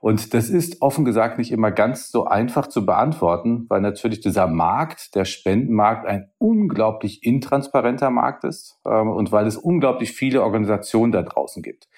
Und 0.00 0.34
das 0.34 0.50
ist 0.50 0.82
offen 0.82 1.04
gesagt 1.04 1.38
nicht 1.38 1.52
immer 1.52 1.70
ganz 1.70 2.10
so 2.10 2.24
einfach 2.24 2.66
zu 2.66 2.84
beantworten, 2.84 3.66
weil 3.68 3.80
natürlich 3.80 4.20
dieser 4.20 4.48
Markt, 4.48 5.14
der 5.14 5.24
Spendenmarkt, 5.24 6.06
ein 6.06 6.30
unglaublich 6.38 7.24
intransparenter 7.24 8.10
Markt 8.10 8.42
ist 8.42 8.80
ähm, 8.84 9.08
und 9.08 9.30
weil 9.30 9.46
es 9.46 9.56
unglaublich 9.56 10.12
viele 10.12 10.42
Organisationen 10.42 11.12
da 11.12 11.22
draußen 11.22 11.62
gibt. 11.62 11.88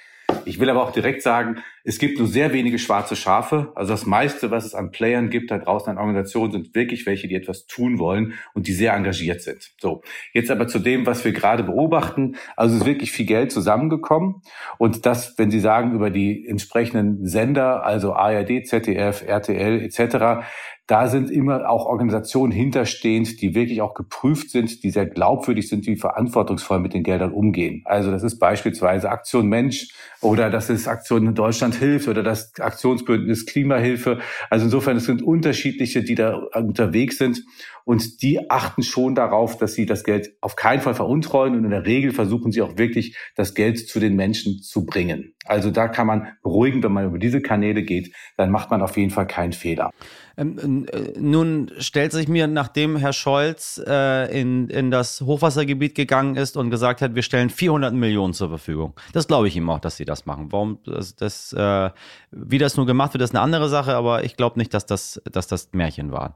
Ich 0.46 0.60
will 0.60 0.70
aber 0.70 0.82
auch 0.82 0.92
direkt 0.92 1.22
sagen, 1.22 1.62
es 1.86 1.98
gibt 1.98 2.18
nur 2.18 2.26
sehr 2.26 2.52
wenige 2.52 2.78
schwarze 2.78 3.14
Schafe. 3.16 3.72
Also 3.74 3.92
das 3.92 4.06
meiste, 4.06 4.50
was 4.50 4.64
es 4.64 4.74
an 4.74 4.90
Playern 4.90 5.28
gibt 5.28 5.50
da 5.50 5.58
draußen 5.58 5.90
an 5.90 5.98
Organisationen, 5.98 6.52
sind 6.52 6.74
wirklich 6.74 7.04
welche, 7.06 7.28
die 7.28 7.34
etwas 7.34 7.66
tun 7.66 7.98
wollen 7.98 8.34
und 8.54 8.66
die 8.66 8.72
sehr 8.72 8.94
engagiert 8.94 9.42
sind. 9.42 9.72
So, 9.80 10.02
jetzt 10.32 10.50
aber 10.50 10.66
zu 10.66 10.78
dem, 10.78 11.06
was 11.06 11.24
wir 11.24 11.32
gerade 11.32 11.62
beobachten. 11.62 12.36
Also 12.56 12.74
es 12.74 12.80
ist 12.80 12.86
wirklich 12.86 13.12
viel 13.12 13.26
Geld 13.26 13.52
zusammengekommen. 13.52 14.42
Und 14.78 15.04
das, 15.04 15.34
wenn 15.36 15.50
Sie 15.50 15.60
sagen, 15.60 15.92
über 15.92 16.10
die 16.10 16.46
entsprechenden 16.46 17.26
Sender, 17.26 17.84
also 17.84 18.14
ARD, 18.14 18.66
ZDF, 18.66 19.22
RTL 19.26 19.82
etc., 19.82 20.46
da 20.86 21.08
sind 21.08 21.30
immer 21.30 21.70
auch 21.70 21.86
Organisationen 21.86 22.52
hinterstehend, 22.52 23.40
die 23.40 23.54
wirklich 23.54 23.80
auch 23.80 23.94
geprüft 23.94 24.50
sind, 24.50 24.82
die 24.82 24.90
sehr 24.90 25.06
glaubwürdig 25.06 25.68
sind, 25.68 25.86
die 25.86 25.96
verantwortungsvoll 25.96 26.78
mit 26.78 26.92
den 26.92 27.02
Geldern 27.02 27.32
umgehen. 27.32 27.82
Also 27.86 28.10
das 28.10 28.22
ist 28.22 28.38
beispielsweise 28.38 29.08
Aktion 29.08 29.46
Mensch 29.48 29.88
oder 30.20 30.50
das 30.50 30.68
ist 30.68 30.86
Aktion 30.86 31.26
in 31.26 31.34
Deutschland 31.34 31.74
hilft 31.74 32.08
oder 32.08 32.22
das 32.22 32.52
Aktionsbündnis 32.60 33.46
Klimahilfe. 33.46 34.18
Also 34.50 34.66
insofern, 34.66 34.98
es 34.98 35.06
sind 35.06 35.22
unterschiedliche, 35.22 36.02
die 36.02 36.16
da 36.16 36.34
unterwegs 36.54 37.16
sind 37.16 37.42
und 37.84 38.22
die 38.22 38.50
achten 38.50 38.82
schon 38.82 39.14
darauf, 39.14 39.56
dass 39.56 39.74
sie 39.74 39.86
das 39.86 40.04
Geld 40.04 40.36
auf 40.42 40.54
keinen 40.54 40.82
Fall 40.82 40.94
veruntreuen 40.94 41.54
und 41.54 41.64
in 41.64 41.70
der 41.70 41.86
Regel 41.86 42.12
versuchen 42.12 42.52
sie 42.52 42.60
auch 42.60 42.76
wirklich, 42.76 43.16
das 43.36 43.54
Geld 43.54 43.78
zu 43.78 44.00
den 44.00 44.16
Menschen 44.16 44.60
zu 44.60 44.84
bringen. 44.84 45.34
Also 45.46 45.70
da 45.70 45.88
kann 45.88 46.06
man 46.06 46.28
beruhigen, 46.42 46.82
wenn 46.82 46.92
man 46.92 47.06
über 47.06 47.18
diese 47.18 47.40
Kanäle 47.40 47.82
geht, 47.82 48.14
dann 48.36 48.50
macht 48.50 48.70
man 48.70 48.82
auf 48.82 48.96
jeden 48.96 49.10
Fall 49.10 49.26
keinen 49.26 49.52
Fehler. 49.52 49.90
Ähm, 50.36 50.86
äh, 50.90 51.18
nun 51.18 51.70
stellt 51.78 52.12
sich 52.12 52.28
mir, 52.28 52.46
nachdem 52.46 52.96
Herr 52.96 53.12
Scholz 53.12 53.80
äh, 53.86 54.40
in, 54.40 54.68
in 54.68 54.90
das 54.90 55.20
Hochwassergebiet 55.20 55.94
gegangen 55.94 56.36
ist 56.36 56.56
und 56.56 56.70
gesagt 56.70 57.02
hat, 57.02 57.14
wir 57.14 57.22
stellen 57.22 57.50
400 57.50 57.94
Millionen 57.94 58.34
zur 58.34 58.48
Verfügung. 58.48 58.94
Das 59.12 59.28
glaube 59.28 59.48
ich 59.48 59.56
ihm 59.56 59.70
auch, 59.70 59.78
dass 59.78 59.96
sie 59.96 60.04
das 60.04 60.26
machen. 60.26 60.50
Warum 60.50 60.78
das, 60.84 61.14
das 61.14 61.52
äh, 61.52 61.90
wie 62.32 62.58
das 62.58 62.76
nur 62.76 62.86
gemacht 62.86 63.14
wird, 63.14 63.22
ist 63.22 63.30
eine 63.30 63.40
andere 63.40 63.68
Sache, 63.68 63.94
aber 63.94 64.24
ich 64.24 64.36
glaube 64.36 64.58
nicht, 64.58 64.74
dass 64.74 64.86
das, 64.86 65.22
dass 65.30 65.46
das 65.46 65.68
Märchen 65.72 66.10
war. 66.10 66.34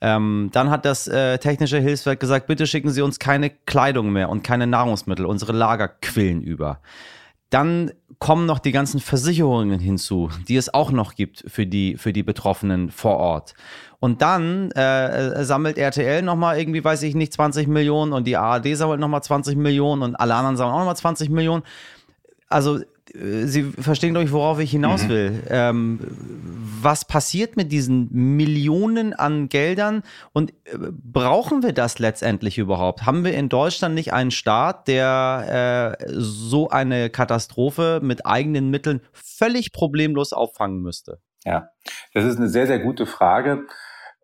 Ähm, 0.00 0.50
dann 0.52 0.70
hat 0.70 0.84
das 0.84 1.08
äh, 1.08 1.38
technische 1.38 1.78
Hilfswerk 1.78 2.20
gesagt, 2.20 2.46
bitte 2.46 2.66
schicken 2.66 2.90
Sie 2.90 3.00
uns 3.00 3.18
keine 3.18 3.50
Kleidung 3.50 4.10
mehr 4.10 4.28
und 4.28 4.42
keine 4.42 4.66
Nahrungsmittel, 4.66 5.24
unsere 5.24 5.52
Lager 5.52 5.88
quillen 5.88 6.42
über. 6.42 6.80
Dann 7.50 7.92
kommen 8.18 8.46
noch 8.46 8.58
die 8.58 8.72
ganzen 8.72 8.98
Versicherungen 9.00 9.78
hinzu, 9.78 10.30
die 10.48 10.56
es 10.56 10.72
auch 10.72 10.90
noch 10.90 11.14
gibt 11.14 11.44
für 11.46 11.66
die, 11.66 11.96
für 11.96 12.12
die 12.12 12.22
Betroffenen 12.22 12.90
vor 12.90 13.18
Ort. 13.18 13.54
Und 14.00 14.22
dann 14.22 14.70
äh, 14.72 15.44
sammelt 15.44 15.78
RTL 15.78 16.22
nochmal 16.22 16.58
irgendwie, 16.58 16.82
weiß 16.82 17.02
ich 17.02 17.14
nicht, 17.14 17.32
20 17.32 17.68
Millionen 17.68 18.12
und 18.12 18.26
die 18.26 18.36
ARD 18.36 18.76
sammelt 18.76 19.00
nochmal 19.00 19.22
20 19.22 19.56
Millionen 19.56 20.02
und 20.02 20.16
alle 20.16 20.34
anderen 20.34 20.56
sammeln 20.56 20.74
auch 20.74 20.80
nochmal 20.80 20.96
20 20.96 21.30
Millionen. 21.30 21.62
Also 22.48 22.78
äh, 22.78 22.86
Sie 23.14 23.62
verstehen, 23.62 24.14
glaube 24.14 24.24
ich, 24.24 24.32
worauf 24.32 24.58
ich 24.58 24.70
hinaus 24.70 25.04
mhm. 25.04 25.08
will. 25.08 25.42
Ähm, 25.48 26.00
was 26.82 27.04
passiert 27.04 27.56
mit 27.56 27.72
diesen 27.72 28.08
Millionen 28.12 29.12
an 29.14 29.48
Geldern 29.48 30.02
und 30.32 30.50
äh, 30.64 30.76
brauchen 30.90 31.62
wir 31.62 31.72
das 31.72 31.98
letztendlich 31.98 32.58
überhaupt? 32.58 33.06
Haben 33.06 33.24
wir 33.24 33.34
in 33.34 33.48
Deutschland 33.48 33.94
nicht 33.94 34.12
einen 34.12 34.30
Staat, 34.30 34.88
der 34.88 35.96
äh, 35.98 36.04
so 36.10 36.68
eine 36.68 37.10
Katastrophe 37.10 38.00
mit 38.02 38.26
eigenen 38.26 38.70
Mitteln 38.70 39.00
völlig 39.12 39.72
problemlos 39.72 40.32
auffangen 40.32 40.80
müsste? 40.80 41.20
Ja, 41.44 41.70
das 42.12 42.24
ist 42.24 42.38
eine 42.38 42.48
sehr, 42.48 42.66
sehr 42.66 42.80
gute 42.80 43.06
Frage. 43.06 43.66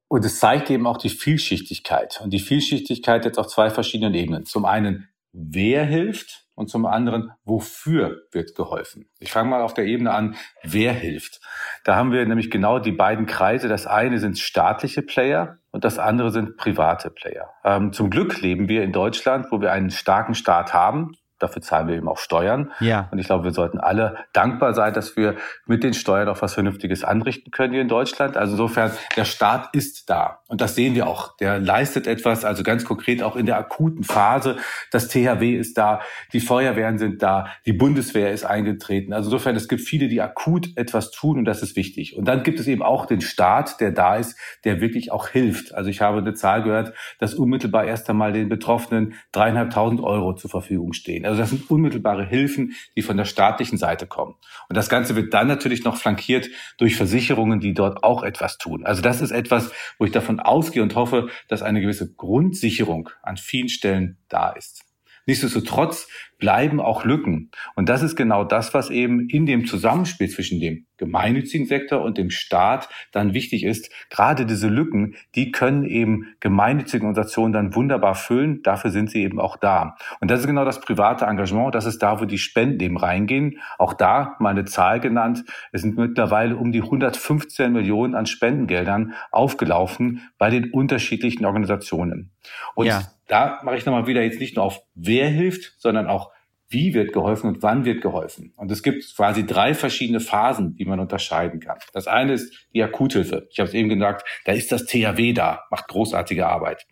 Und 0.08 0.24
es 0.26 0.40
zeigt 0.40 0.68
eben 0.68 0.86
auch 0.86 0.98
die 0.98 1.08
Vielschichtigkeit. 1.08 2.20
Und 2.22 2.32
die 2.32 2.40
Vielschichtigkeit 2.40 3.24
jetzt 3.24 3.38
auf 3.38 3.46
zwei 3.46 3.70
verschiedenen 3.70 4.12
Ebenen. 4.12 4.44
Zum 4.44 4.66
einen, 4.66 5.08
wer 5.32 5.84
hilft 5.84 6.41
und 6.62 6.68
zum 6.68 6.86
anderen, 6.86 7.32
wofür 7.44 8.22
wird 8.30 8.54
geholfen. 8.54 9.08
Ich 9.18 9.32
fange 9.32 9.50
mal 9.50 9.62
auf 9.62 9.74
der 9.74 9.84
Ebene 9.84 10.14
an, 10.14 10.36
wer 10.62 10.92
hilft. 10.92 11.40
Da 11.84 11.96
haben 11.96 12.12
wir 12.12 12.24
nämlich 12.24 12.50
genau 12.50 12.78
die 12.78 12.92
beiden 12.92 13.26
Kreise. 13.26 13.68
Das 13.68 13.86
eine 13.86 14.18
sind 14.18 14.38
staatliche 14.38 15.02
Player 15.02 15.58
und 15.72 15.84
das 15.84 15.98
andere 15.98 16.30
sind 16.30 16.56
private 16.56 17.10
Player. 17.10 17.50
Ähm, 17.64 17.92
zum 17.92 18.10
Glück 18.10 18.40
leben 18.40 18.68
wir 18.68 18.84
in 18.84 18.92
Deutschland, 18.92 19.46
wo 19.50 19.60
wir 19.60 19.72
einen 19.72 19.90
starken 19.90 20.34
Staat 20.34 20.72
haben, 20.72 21.16
Dafür 21.42 21.60
zahlen 21.60 21.88
wir 21.88 21.96
eben 21.96 22.08
auch 22.08 22.18
Steuern. 22.18 22.70
Ja. 22.78 23.08
Und 23.10 23.18
ich 23.18 23.26
glaube, 23.26 23.42
wir 23.44 23.50
sollten 23.50 23.78
alle 23.78 24.16
dankbar 24.32 24.74
sein, 24.74 24.94
dass 24.94 25.16
wir 25.16 25.34
mit 25.66 25.82
den 25.82 25.92
Steuern 25.92 26.28
auch 26.28 26.40
was 26.40 26.54
Vernünftiges 26.54 27.02
anrichten 27.02 27.50
können 27.50 27.72
hier 27.72 27.82
in 27.82 27.88
Deutschland. 27.88 28.36
Also 28.36 28.52
insofern, 28.52 28.92
der 29.16 29.24
Staat 29.24 29.74
ist 29.74 30.08
da. 30.08 30.38
Und 30.46 30.60
das 30.60 30.76
sehen 30.76 30.94
wir 30.94 31.08
auch. 31.08 31.36
Der 31.38 31.58
leistet 31.58 32.06
etwas, 32.06 32.44
also 32.44 32.62
ganz 32.62 32.84
konkret 32.84 33.22
auch 33.22 33.34
in 33.34 33.46
der 33.46 33.56
akuten 33.56 34.04
Phase. 34.04 34.56
Das 34.90 35.08
THW 35.08 35.56
ist 35.56 35.78
da, 35.78 36.00
die 36.32 36.40
Feuerwehren 36.40 36.98
sind 36.98 37.22
da, 37.22 37.48
die 37.66 37.72
Bundeswehr 37.72 38.32
ist 38.32 38.44
eingetreten. 38.44 39.12
Also 39.12 39.30
insofern, 39.30 39.56
es 39.56 39.66
gibt 39.66 39.82
viele, 39.82 40.08
die 40.08 40.20
akut 40.20 40.68
etwas 40.76 41.10
tun 41.10 41.38
und 41.38 41.44
das 41.44 41.62
ist 41.62 41.74
wichtig. 41.74 42.16
Und 42.16 42.26
dann 42.26 42.42
gibt 42.42 42.60
es 42.60 42.68
eben 42.68 42.82
auch 42.82 43.06
den 43.06 43.20
Staat, 43.20 43.80
der 43.80 43.90
da 43.90 44.16
ist, 44.16 44.38
der 44.64 44.80
wirklich 44.80 45.10
auch 45.10 45.26
hilft. 45.28 45.74
Also 45.74 45.90
ich 45.90 46.00
habe 46.00 46.18
eine 46.18 46.34
Zahl 46.34 46.62
gehört, 46.62 46.92
dass 47.18 47.34
unmittelbar 47.34 47.84
erst 47.84 48.08
einmal 48.10 48.32
den 48.32 48.48
Betroffenen 48.48 49.14
dreieinhalbtausend 49.32 50.00
Euro 50.02 50.34
zur 50.34 50.50
Verfügung 50.50 50.92
stehen. 50.92 51.24
Also 51.24 51.31
das 51.38 51.50
sind 51.50 51.70
unmittelbare 51.70 52.26
Hilfen, 52.26 52.74
die 52.96 53.02
von 53.02 53.16
der 53.16 53.24
staatlichen 53.24 53.78
Seite 53.78 54.06
kommen. 54.06 54.34
Und 54.68 54.76
das 54.76 54.88
Ganze 54.88 55.16
wird 55.16 55.34
dann 55.34 55.48
natürlich 55.48 55.84
noch 55.84 55.96
flankiert 55.96 56.48
durch 56.78 56.96
Versicherungen, 56.96 57.60
die 57.60 57.74
dort 57.74 58.04
auch 58.04 58.22
etwas 58.22 58.58
tun. 58.58 58.84
Also 58.84 59.02
das 59.02 59.20
ist 59.20 59.30
etwas, 59.30 59.70
wo 59.98 60.04
ich 60.04 60.12
davon 60.12 60.40
ausgehe 60.40 60.82
und 60.82 60.94
hoffe, 60.94 61.28
dass 61.48 61.62
eine 61.62 61.80
gewisse 61.80 62.14
Grundsicherung 62.14 63.10
an 63.22 63.36
vielen 63.36 63.68
Stellen 63.68 64.18
da 64.28 64.50
ist. 64.50 64.84
Nichtsdestotrotz 65.26 66.08
bleiben 66.42 66.80
auch 66.80 67.04
Lücken. 67.04 67.52
Und 67.76 67.88
das 67.88 68.02
ist 68.02 68.16
genau 68.16 68.42
das, 68.42 68.74
was 68.74 68.90
eben 68.90 69.28
in 69.28 69.46
dem 69.46 69.64
Zusammenspiel 69.64 70.28
zwischen 70.28 70.58
dem 70.58 70.86
gemeinnützigen 70.96 71.68
Sektor 71.68 72.02
und 72.02 72.18
dem 72.18 72.30
Staat 72.30 72.88
dann 73.12 73.32
wichtig 73.32 73.62
ist. 73.62 73.92
Gerade 74.10 74.44
diese 74.44 74.66
Lücken, 74.66 75.14
die 75.36 75.52
können 75.52 75.84
eben 75.84 76.34
gemeinnützige 76.40 77.04
Organisationen 77.04 77.52
dann 77.52 77.76
wunderbar 77.76 78.16
füllen. 78.16 78.60
Dafür 78.64 78.90
sind 78.90 79.08
sie 79.08 79.22
eben 79.22 79.38
auch 79.38 79.56
da. 79.56 79.94
Und 80.20 80.32
das 80.32 80.40
ist 80.40 80.48
genau 80.48 80.64
das 80.64 80.80
private 80.80 81.26
Engagement. 81.26 81.76
Das 81.76 81.86
ist 81.86 82.02
da, 82.02 82.20
wo 82.20 82.24
die 82.24 82.38
Spenden 82.38 82.80
eben 82.80 82.96
reingehen. 82.96 83.60
Auch 83.78 83.94
da 83.94 84.34
mal 84.40 84.50
eine 84.50 84.64
Zahl 84.64 84.98
genannt. 84.98 85.44
Es 85.70 85.82
sind 85.82 85.96
mittlerweile 85.96 86.56
um 86.56 86.72
die 86.72 86.82
115 86.82 87.72
Millionen 87.72 88.16
an 88.16 88.26
Spendengeldern 88.26 89.12
aufgelaufen 89.30 90.28
bei 90.38 90.50
den 90.50 90.72
unterschiedlichen 90.72 91.44
Organisationen. 91.46 92.32
Und 92.74 92.86
ja 92.86 93.02
da 93.32 93.60
mache 93.62 93.76
ich 93.76 93.86
nochmal 93.86 94.06
wieder 94.06 94.22
jetzt 94.22 94.40
nicht 94.40 94.56
nur 94.56 94.64
auf 94.66 94.82
wer 94.94 95.26
hilft, 95.26 95.74
sondern 95.78 96.06
auch 96.06 96.31
wie 96.72 96.94
wird 96.94 97.12
geholfen 97.12 97.48
und 97.48 97.62
wann 97.62 97.84
wird 97.84 98.02
geholfen. 98.02 98.52
Und 98.56 98.70
es 98.70 98.82
gibt 98.82 99.04
quasi 99.16 99.46
drei 99.46 99.74
verschiedene 99.74 100.20
Phasen, 100.20 100.74
die 100.76 100.84
man 100.84 101.00
unterscheiden 101.00 101.60
kann. 101.60 101.78
Das 101.92 102.06
eine 102.06 102.32
ist 102.32 102.68
die 102.74 102.82
Akuthilfe. 102.82 103.48
Ich 103.50 103.58
habe 103.60 103.68
es 103.68 103.74
eben 103.74 103.88
gesagt, 103.88 104.26
da 104.44 104.52
ist 104.52 104.72
das 104.72 104.86
THW 104.86 105.32
da, 105.32 105.64
macht 105.70 105.88
großartige 105.88 106.46
Arbeit. 106.46 106.86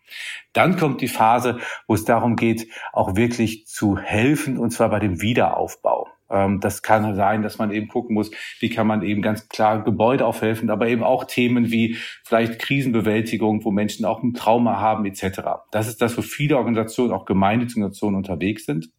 Dann 0.53 0.77
kommt 0.77 1.01
die 1.01 1.09
Phase, 1.09 1.59
wo 1.87 1.95
es 1.95 2.05
darum 2.05 2.37
geht, 2.37 2.69
auch 2.93 3.17
wirklich 3.17 3.67
zu 3.67 3.99
helfen, 3.99 4.59
und 4.59 4.71
zwar 4.71 4.91
bei 4.91 4.99
dem 4.99 5.21
Wiederaufbau. 5.23 6.09
Ähm, 6.31 6.61
das 6.61 6.83
kann 6.83 7.15
sein, 7.15 7.43
dass 7.43 7.59
man 7.59 7.71
eben 7.73 7.89
gucken 7.89 8.15
muss, 8.15 8.31
wie 8.61 8.71
kann 8.71 8.87
man 8.87 9.03
eben 9.03 9.23
ganz 9.23 9.49
klar 9.49 9.83
Gebäude 9.83 10.25
aufhelfen, 10.25 10.71
aber 10.71 10.89
eben 10.89 11.03
auch 11.03 11.25
Themen 11.25 11.71
wie 11.71 11.97
vielleicht 12.25 12.59
Krisenbewältigung, 12.59 13.65
wo 13.65 13.71
Menschen 13.71 14.05
auch 14.05 14.23
ein 14.23 14.35
Trauma 14.35 14.79
haben 14.81 15.05
etc. 15.05 15.41
Das 15.71 15.89
ist 15.89 16.01
das, 16.01 16.17
wo 16.17 16.23
viele 16.23 16.57
Organisationen, 16.57 17.13
auch 17.13 17.25
gemeinnützige 17.25 17.91
unterwegs 18.01 18.67
sind. 18.67 18.91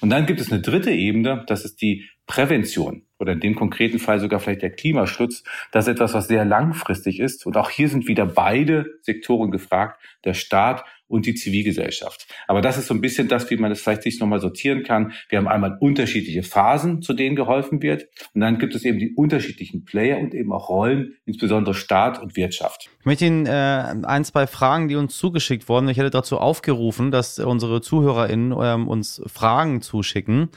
Und 0.00 0.10
dann 0.10 0.26
gibt 0.26 0.40
es 0.40 0.50
eine 0.50 0.60
dritte 0.60 0.90
Ebene, 0.90 1.44
das 1.46 1.64
ist 1.64 1.80
die 1.80 2.08
Prävention 2.26 3.02
oder 3.18 3.32
in 3.32 3.40
dem 3.40 3.54
konkreten 3.54 3.98
Fall 3.98 4.18
sogar 4.20 4.40
vielleicht 4.40 4.62
der 4.62 4.72
Klimaschutz. 4.72 5.44
Das 5.70 5.86
ist 5.86 5.92
etwas, 5.94 6.14
was 6.14 6.28
sehr 6.28 6.44
langfristig 6.44 7.20
ist. 7.20 7.46
Und 7.46 7.56
auch 7.56 7.70
hier 7.70 7.88
sind 7.88 8.08
wieder 8.08 8.26
beide 8.26 8.98
Sektoren 9.02 9.50
gefragt, 9.50 10.02
der 10.24 10.34
Staat 10.34 10.84
und 11.12 11.26
die 11.26 11.34
Zivilgesellschaft. 11.34 12.26
Aber 12.48 12.62
das 12.62 12.78
ist 12.78 12.86
so 12.86 12.94
ein 12.94 13.02
bisschen 13.02 13.28
das, 13.28 13.50
wie 13.50 13.58
man 13.58 13.70
es 13.70 13.82
vielleicht 13.82 14.02
sich 14.02 14.18
nochmal 14.18 14.40
sortieren 14.40 14.82
kann. 14.82 15.12
Wir 15.28 15.38
haben 15.38 15.46
einmal 15.46 15.76
unterschiedliche 15.78 16.42
Phasen, 16.42 17.02
zu 17.02 17.12
denen 17.12 17.36
geholfen 17.36 17.82
wird. 17.82 18.06
Und 18.34 18.40
dann 18.40 18.58
gibt 18.58 18.74
es 18.74 18.82
eben 18.84 18.98
die 18.98 19.14
unterschiedlichen 19.14 19.84
Player 19.84 20.18
und 20.18 20.34
eben 20.34 20.52
auch 20.52 20.70
Rollen, 20.70 21.16
insbesondere 21.26 21.74
Staat 21.74 22.20
und 22.20 22.34
Wirtschaft. 22.34 22.88
Ich 23.00 23.04
möchte 23.04 23.26
Ihnen 23.26 23.44
äh, 23.44 23.50
ein, 23.50 24.24
zwei 24.24 24.46
Fragen, 24.46 24.88
die 24.88 24.96
uns 24.96 25.14
zugeschickt 25.18 25.68
wurden. 25.68 25.86
Ich 25.90 25.98
hätte 25.98 26.08
dazu 26.08 26.38
aufgerufen, 26.38 27.10
dass 27.10 27.38
unsere 27.38 27.82
ZuhörerInnen 27.82 28.56
ähm, 28.58 28.88
uns 28.88 29.22
Fragen 29.26 29.82
zuschicken. 29.82 30.48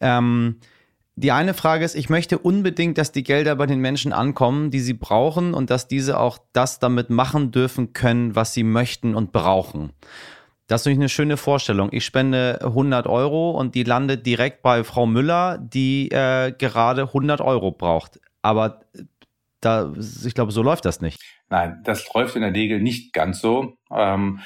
Ähm, 0.00 0.56
die 1.20 1.32
eine 1.32 1.54
Frage 1.54 1.84
ist, 1.84 1.94
ich 1.94 2.08
möchte 2.08 2.38
unbedingt, 2.38 2.98
dass 2.98 3.12
die 3.12 3.22
Gelder 3.22 3.54
bei 3.56 3.66
den 3.66 3.80
Menschen 3.80 4.12
ankommen, 4.12 4.70
die 4.70 4.80
sie 4.80 4.94
brauchen 4.94 5.54
und 5.54 5.70
dass 5.70 5.86
diese 5.86 6.18
auch 6.18 6.38
das 6.52 6.78
damit 6.78 7.10
machen 7.10 7.50
dürfen 7.50 7.92
können, 7.92 8.34
was 8.34 8.54
sie 8.54 8.64
möchten 8.64 9.14
und 9.14 9.30
brauchen. 9.30 9.92
Das 10.66 10.82
ist 10.82 10.86
natürlich 10.86 11.00
eine 11.00 11.08
schöne 11.08 11.36
Vorstellung. 11.36 11.88
Ich 11.92 12.04
spende 12.04 12.60
100 12.62 13.06
Euro 13.06 13.50
und 13.50 13.74
die 13.74 13.82
landet 13.82 14.24
direkt 14.24 14.62
bei 14.62 14.84
Frau 14.84 15.04
Müller, 15.04 15.58
die 15.58 16.10
äh, 16.10 16.52
gerade 16.52 17.02
100 17.02 17.40
Euro 17.40 17.72
braucht. 17.72 18.20
Aber 18.40 18.80
da, 19.60 19.92
ich 20.24 20.34
glaube, 20.34 20.52
so 20.52 20.62
läuft 20.62 20.84
das 20.84 21.00
nicht. 21.00 21.20
Nein, 21.48 21.80
das 21.84 22.06
läuft 22.14 22.36
in 22.36 22.42
der 22.42 22.54
Regel 22.54 22.80
nicht 22.80 23.12
ganz 23.12 23.40
so. 23.40 23.74
Ähm, 23.90 24.40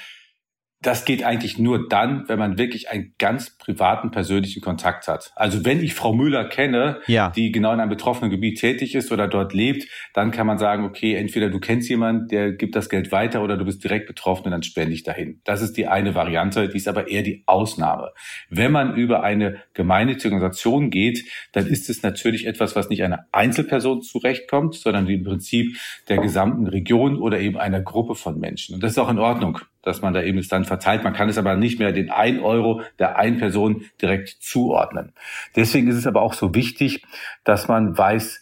das 0.85 1.05
geht 1.05 1.25
eigentlich 1.25 1.59
nur 1.59 1.89
dann, 1.89 2.29
wenn 2.29 2.39
man 2.39 2.59
wirklich 2.59 2.91
einen 2.91 3.15
ganz 3.19 3.57
privaten, 3.57 4.11
persönlichen 4.11 4.61
Kontakt 4.61 5.09
hat. 5.09 5.33
Also 5.35 5.65
wenn 5.65 5.83
ich 5.83 5.95
Frau 5.95 6.13
Müller 6.13 6.45
kenne, 6.45 7.01
ja. 7.07 7.31
die 7.31 7.53
genau 7.53 7.73
in 7.73 7.81
einem 7.81 7.89
betroffenen 7.89 8.31
Gebiet 8.31 8.61
tätig 8.61 8.95
ist 8.95 9.11
oder 9.11 9.27
dort 9.27 9.55
lebt, 9.55 9.89
dann 10.13 10.31
kann 10.31 10.47
man 10.47 10.59
sagen, 10.59 10.85
okay, 10.85 11.15
entweder 11.15 11.49
du 11.49 11.59
kennst 11.59 11.89
jemanden, 11.89 12.29
der 12.29 12.53
gibt 12.53 12.77
das 12.77 12.89
Geld 12.89 13.13
weiter 13.13 13.43
oder 13.43 13.57
du 13.57 13.65
bist 13.65 13.83
direkt 13.83 14.07
betroffen 14.07 14.47
und 14.47 14.51
dann 14.53 14.63
spende 14.63 14.95
ich 14.95 15.03
dahin. 15.03 15.41
Das 15.45 15.63
ist 15.63 15.77
die 15.77 15.87
eine 15.87 16.15
Variante, 16.15 16.69
die 16.69 16.77
ist 16.77 16.89
aber 16.89 17.09
eher 17.09 17.23
die 17.23 17.43
Ausnahme. 17.47 18.13
Wenn 18.51 18.73
man 18.73 18.95
über 18.95 19.23
eine 19.23 19.63
gemeinnützige 19.73 20.35
Organisation 20.35 20.91
geht, 20.91 21.25
dann 21.53 21.67
ist 21.67 21.89
es 21.89 22.03
natürlich 22.03 22.47
etwas, 22.47 22.77
was 22.77 22.91
nicht 22.91 23.03
einer 23.03 23.27
Einzelperson 23.33 24.03
zurechtkommt, 24.03 24.75
sondern 24.75 25.09
im 25.09 25.25
Prinzip 25.25 25.77
der 26.09 26.19
gesamten 26.19 26.67
Region 26.67 27.19
oder 27.19 27.41
eben 27.41 27.57
einer 27.57 27.81
Gruppe 27.81 28.15
von 28.15 28.39
Menschen. 28.39 28.75
Und 28.75 28.83
das 28.83 28.93
ist 28.93 28.99
auch 28.99 29.11
in 29.11 29.19
Ordnung 29.19 29.61
dass 29.85 30.03
man 30.03 30.15
da 30.15 30.23
eben 30.23 30.39
es 30.39 30.49
dann 30.49 30.65
verteilt. 30.65 31.05
Man 31.05 31.13
kann 31.13 31.29
es 31.29 31.39
aber 31.39 31.57
nicht 31.57 31.79
mehr 31.79 31.93
den 31.93 32.11
ein 32.11 32.41
Euro 32.41 32.83
der 32.99 33.17
einen 33.17 33.39
Person 33.39 33.85
direkt 34.01 34.29
zuordnen. 34.41 35.13
Deswegen 35.57 35.89
ist 35.89 35.97
es 35.97 36.07
aber 36.07 36.23
auch 36.23 36.35
so 36.35 36.55
wichtig, 36.55 37.05
dass 37.45 37.69
man 37.69 37.97
weiß, 37.97 38.41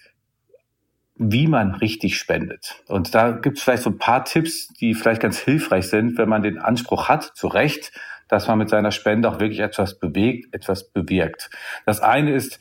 wie 1.16 1.46
man 1.46 1.74
richtig 1.74 2.16
spendet. 2.16 2.82
Und 2.88 3.14
da 3.14 3.32
gibt 3.32 3.58
es 3.58 3.62
vielleicht 3.62 3.82
so 3.82 3.90
ein 3.90 3.98
paar 3.98 4.24
Tipps, 4.24 4.68
die 4.74 4.94
vielleicht 4.94 5.20
ganz 5.20 5.38
hilfreich 5.38 5.88
sind, 5.88 6.18
wenn 6.18 6.28
man 6.28 6.42
den 6.42 6.58
Anspruch 6.58 7.08
hat, 7.08 7.24
zu 7.34 7.48
Recht, 7.48 7.92
dass 8.28 8.48
man 8.48 8.58
mit 8.58 8.70
seiner 8.70 8.92
Spende 8.92 9.28
auch 9.28 9.40
wirklich 9.40 9.60
etwas 9.60 9.98
bewegt, 9.98 10.54
etwas 10.54 10.90
bewirkt. 10.90 11.50
Das 11.84 12.00
eine 12.00 12.32
ist, 12.32 12.58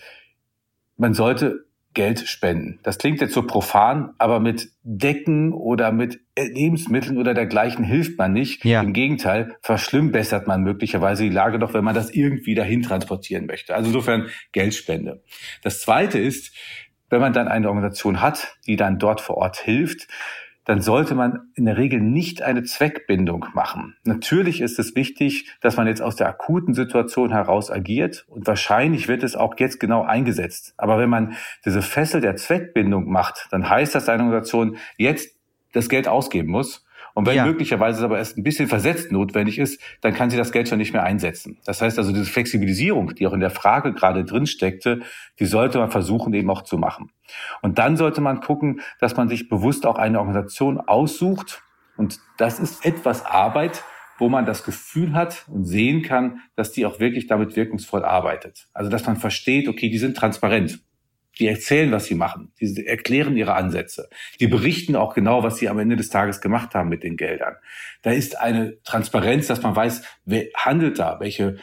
man 0.97 1.13
sollte 1.13 1.65
Geld 1.93 2.19
spenden. 2.27 2.79
Das 2.83 2.97
klingt 2.97 3.19
jetzt 3.19 3.33
so 3.33 3.43
profan, 3.43 4.13
aber 4.17 4.39
mit 4.39 4.69
Decken 4.83 5.53
oder 5.53 5.91
mit 5.91 6.21
Lebensmitteln 6.37 7.17
oder 7.17 7.33
dergleichen 7.33 7.83
hilft 7.83 8.17
man 8.17 8.31
nicht. 8.31 8.63
Ja. 8.63 8.81
Im 8.81 8.93
Gegenteil, 8.93 9.55
verschlimmbessert 9.61 10.47
man 10.47 10.61
möglicherweise 10.61 11.23
die 11.23 11.29
Lage 11.29 11.59
doch, 11.59 11.73
wenn 11.73 11.83
man 11.83 11.95
das 11.95 12.09
irgendwie 12.09 12.55
dahin 12.55 12.81
transportieren 12.81 13.45
möchte. 13.45 13.75
Also 13.75 13.87
insofern 13.87 14.27
Geldspende. 14.53 15.21
Das 15.63 15.81
zweite 15.81 16.17
ist, 16.17 16.55
wenn 17.09 17.19
man 17.19 17.33
dann 17.33 17.49
eine 17.49 17.67
Organisation 17.67 18.21
hat, 18.21 18.55
die 18.65 18.77
dann 18.77 18.97
dort 18.97 19.19
vor 19.19 19.37
Ort 19.37 19.57
hilft, 19.57 20.07
dann 20.65 20.81
sollte 20.81 21.15
man 21.15 21.51
in 21.55 21.65
der 21.65 21.77
Regel 21.77 21.99
nicht 21.99 22.43
eine 22.43 22.63
Zweckbindung 22.63 23.45
machen. 23.53 23.95
Natürlich 24.03 24.61
ist 24.61 24.77
es 24.79 24.95
wichtig, 24.95 25.51
dass 25.61 25.77
man 25.77 25.87
jetzt 25.87 26.01
aus 26.01 26.15
der 26.15 26.27
akuten 26.27 26.73
Situation 26.73 27.31
heraus 27.31 27.71
agiert 27.71 28.25
und 28.27 28.45
wahrscheinlich 28.45 29.07
wird 29.07 29.23
es 29.23 29.35
auch 29.35 29.55
jetzt 29.57 29.79
genau 29.79 30.03
eingesetzt. 30.03 30.73
Aber 30.77 30.99
wenn 30.99 31.09
man 31.09 31.35
diese 31.65 31.81
Fessel 31.81 32.21
der 32.21 32.35
Zweckbindung 32.35 33.11
macht, 33.11 33.47
dann 33.51 33.69
heißt 33.69 33.95
das, 33.95 34.07
eine 34.07 34.23
Organisation 34.23 34.77
jetzt 34.97 35.35
das 35.73 35.89
Geld 35.89 36.07
ausgeben 36.07 36.51
muss 36.51 36.85
und 37.13 37.25
wenn 37.25 37.35
ja. 37.35 37.45
möglicherweise 37.45 38.03
aber 38.03 38.17
erst 38.17 38.37
ein 38.37 38.43
bisschen 38.43 38.67
versetzt 38.67 39.11
notwendig 39.11 39.59
ist, 39.59 39.81
dann 40.01 40.13
kann 40.13 40.29
sie 40.29 40.37
das 40.37 40.51
Geld 40.51 40.67
schon 40.67 40.77
nicht 40.77 40.93
mehr 40.93 41.03
einsetzen. 41.03 41.57
Das 41.65 41.81
heißt 41.81 41.97
also, 41.97 42.11
diese 42.11 42.25
Flexibilisierung, 42.25 43.15
die 43.15 43.27
auch 43.27 43.33
in 43.33 43.39
der 43.39 43.49
Frage 43.49 43.93
gerade 43.93 44.23
drin 44.23 44.45
steckte, 44.45 45.01
die 45.39 45.45
sollte 45.45 45.79
man 45.79 45.91
versuchen 45.91 46.33
eben 46.33 46.49
auch 46.49 46.63
zu 46.63 46.77
machen. 46.77 47.11
Und 47.61 47.79
dann 47.79 47.97
sollte 47.97 48.21
man 48.21 48.41
gucken, 48.41 48.81
dass 48.99 49.15
man 49.17 49.29
sich 49.29 49.49
bewusst 49.49 49.85
auch 49.85 49.97
eine 49.97 50.19
Organisation 50.19 50.79
aussucht. 50.79 51.63
Und 51.97 52.19
das 52.37 52.59
ist 52.59 52.85
etwas 52.85 53.25
Arbeit, 53.25 53.83
wo 54.17 54.29
man 54.29 54.45
das 54.45 54.63
Gefühl 54.63 55.13
hat 55.13 55.45
und 55.47 55.65
sehen 55.65 56.03
kann, 56.03 56.41
dass 56.55 56.71
die 56.71 56.85
auch 56.85 56.99
wirklich 56.99 57.27
damit 57.27 57.55
wirkungsvoll 57.55 58.05
arbeitet. 58.05 58.67
Also 58.73 58.89
dass 58.89 59.05
man 59.05 59.17
versteht, 59.17 59.67
okay, 59.67 59.89
die 59.89 59.97
sind 59.97 60.15
transparent. 60.15 60.79
Die 61.39 61.47
erzählen, 61.47 61.91
was 61.91 62.05
sie 62.05 62.15
machen. 62.15 62.51
Die 62.59 62.85
erklären 62.85 63.37
ihre 63.37 63.53
Ansätze. 63.53 64.09
Die 64.39 64.47
berichten 64.47 64.95
auch 64.95 65.13
genau, 65.13 65.43
was 65.43 65.57
sie 65.57 65.69
am 65.69 65.79
Ende 65.79 65.95
des 65.95 66.09
Tages 66.09 66.41
gemacht 66.41 66.75
haben 66.75 66.89
mit 66.89 67.03
den 67.03 67.17
Geldern. 67.17 67.55
Da 68.01 68.11
ist 68.11 68.39
eine 68.39 68.81
Transparenz, 68.83 69.47
dass 69.47 69.61
man 69.61 69.75
weiß, 69.75 70.03
wer 70.25 70.45
handelt 70.55 70.99
da, 70.99 71.19
welche 71.19 71.57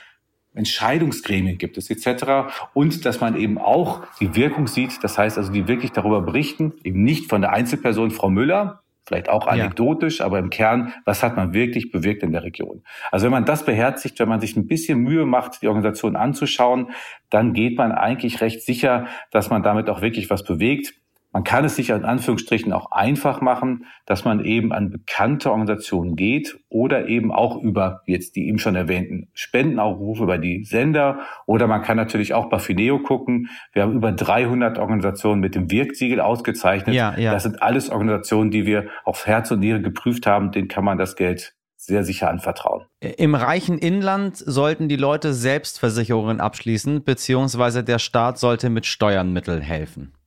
Entscheidungsgremien 0.55 1.59
gibt 1.59 1.79
es 1.79 1.91
etc. 1.91 2.51
Und 2.75 3.05
dass 3.05 3.21
man 3.21 3.37
eben 3.37 3.59
auch 3.59 4.07
die 4.21 4.35
Wirkung 4.35 4.67
sieht, 4.67 5.03
das 5.03 5.17
heißt 5.17 5.39
also, 5.39 5.53
die 5.53 5.69
wirklich 5.69 5.93
darüber 5.93 6.21
berichten, 6.23 6.75
eben 6.83 7.05
nicht 7.05 7.29
von 7.29 7.41
der 7.41 7.53
Einzelperson 7.53 8.11
Frau 8.11 8.31
Müller, 8.31 8.83
vielleicht 9.09 9.29
auch 9.29 9.47
anekdotisch, 9.47 10.21
ja. 10.21 10.27
aber 10.27 10.39
im 10.39 10.51
Kern, 10.51 10.93
was 11.05 11.23
hat 11.23 11.37
man 11.37 11.53
wirklich 11.53 11.91
bewirkt 11.91 12.23
in 12.23 12.33
der 12.33 12.45
Region? 12.45 12.83
Also 13.11 13.25
wenn 13.25 13.33
man 13.33 13.45
das 13.45 13.65
beherzigt, 13.65 14.21
wenn 14.21 14.29
man 14.29 14.41
sich 14.41 14.57
ein 14.57 14.67
bisschen 14.67 15.01
Mühe 15.01 15.27
macht, 15.27 15.63
die 15.63 15.69
Organisation 15.69 16.15
anzuschauen, 16.15 16.91
dann 17.31 17.55
geht 17.55 17.77
man 17.77 17.93
eigentlich 17.93 18.41
recht 18.41 18.63
sicher, 18.63 19.07
dass 19.31 19.51
man 19.51 19.63
damit 19.63 19.89
auch 19.89 20.03
wirklich 20.03 20.31
was 20.31 20.45
bewegt. 20.45 20.95
Man 21.39 21.45
kann 21.45 21.65
es 21.65 21.77
sich 21.77 21.91
in 21.91 22.05
Anführungsstrichen 22.05 22.73
auch 22.73 22.91
einfach 22.91 23.41
machen, 23.41 23.87
dass 24.07 24.25
man 24.25 24.45
eben 24.45 24.73
an 24.73 24.91
bekannte 24.91 25.53
Organisationen 25.53 26.17
geht 26.17 26.59
oder 26.69 27.07
eben 27.07 27.31
auch 27.31 27.63
über 27.63 28.03
jetzt 28.07 28.35
die 28.35 28.49
eben 28.49 28.59
schon 28.59 28.75
erwähnten 28.75 29.29
Spendenaufrufe 29.35 30.25
über 30.25 30.39
die 30.39 30.65
Sender 30.65 31.21
oder 31.47 31.69
man 31.69 31.83
kann 31.83 31.97
natürlich 31.97 32.35
auch 32.35 32.47
bei 32.51 32.59
Fineo 32.59 32.99
gucken. 32.99 33.51
Wir 33.73 33.85
haben 33.85 33.93
über 33.93 34.11
300 34.11 34.79
Organisationen 34.79 35.41
mit 35.41 35.55
dem 35.55 35.71
Wirksiegel 35.71 36.21
ausgezeichnet. 36.21 36.97
Ja, 36.97 37.17
ja. 37.17 37.31
Das 37.31 37.45
sind 37.45 37.63
alles 37.63 37.89
Organisationen, 37.89 38.51
die 38.51 38.67
wir 38.67 38.89
auf 39.05 39.25
Herz 39.29 39.53
und 39.53 39.61
Niere 39.61 39.81
geprüft 39.81 40.27
haben. 40.27 40.51
Denen 40.51 40.67
kann 40.67 40.85
man 40.85 40.99
das 40.99 41.15
Geld 41.15 41.55
sehr 41.77 42.03
sicher 42.03 42.29
anvertrauen. 42.29 42.87
Im 43.01 43.37
reichen 43.37 43.79
Inland 43.79 44.37
sollten 44.37 44.89
die 44.89 44.97
Leute 44.97 45.33
Selbstversicherungen 45.33 46.41
abschließen, 46.41 47.05
beziehungsweise 47.05 47.85
der 47.85 48.01
Staat 48.01 48.39
sollte 48.39 48.71
mit 48.71 48.87
Steuern 48.87 49.33
Mittel 49.33 49.63
helfen. 49.63 50.18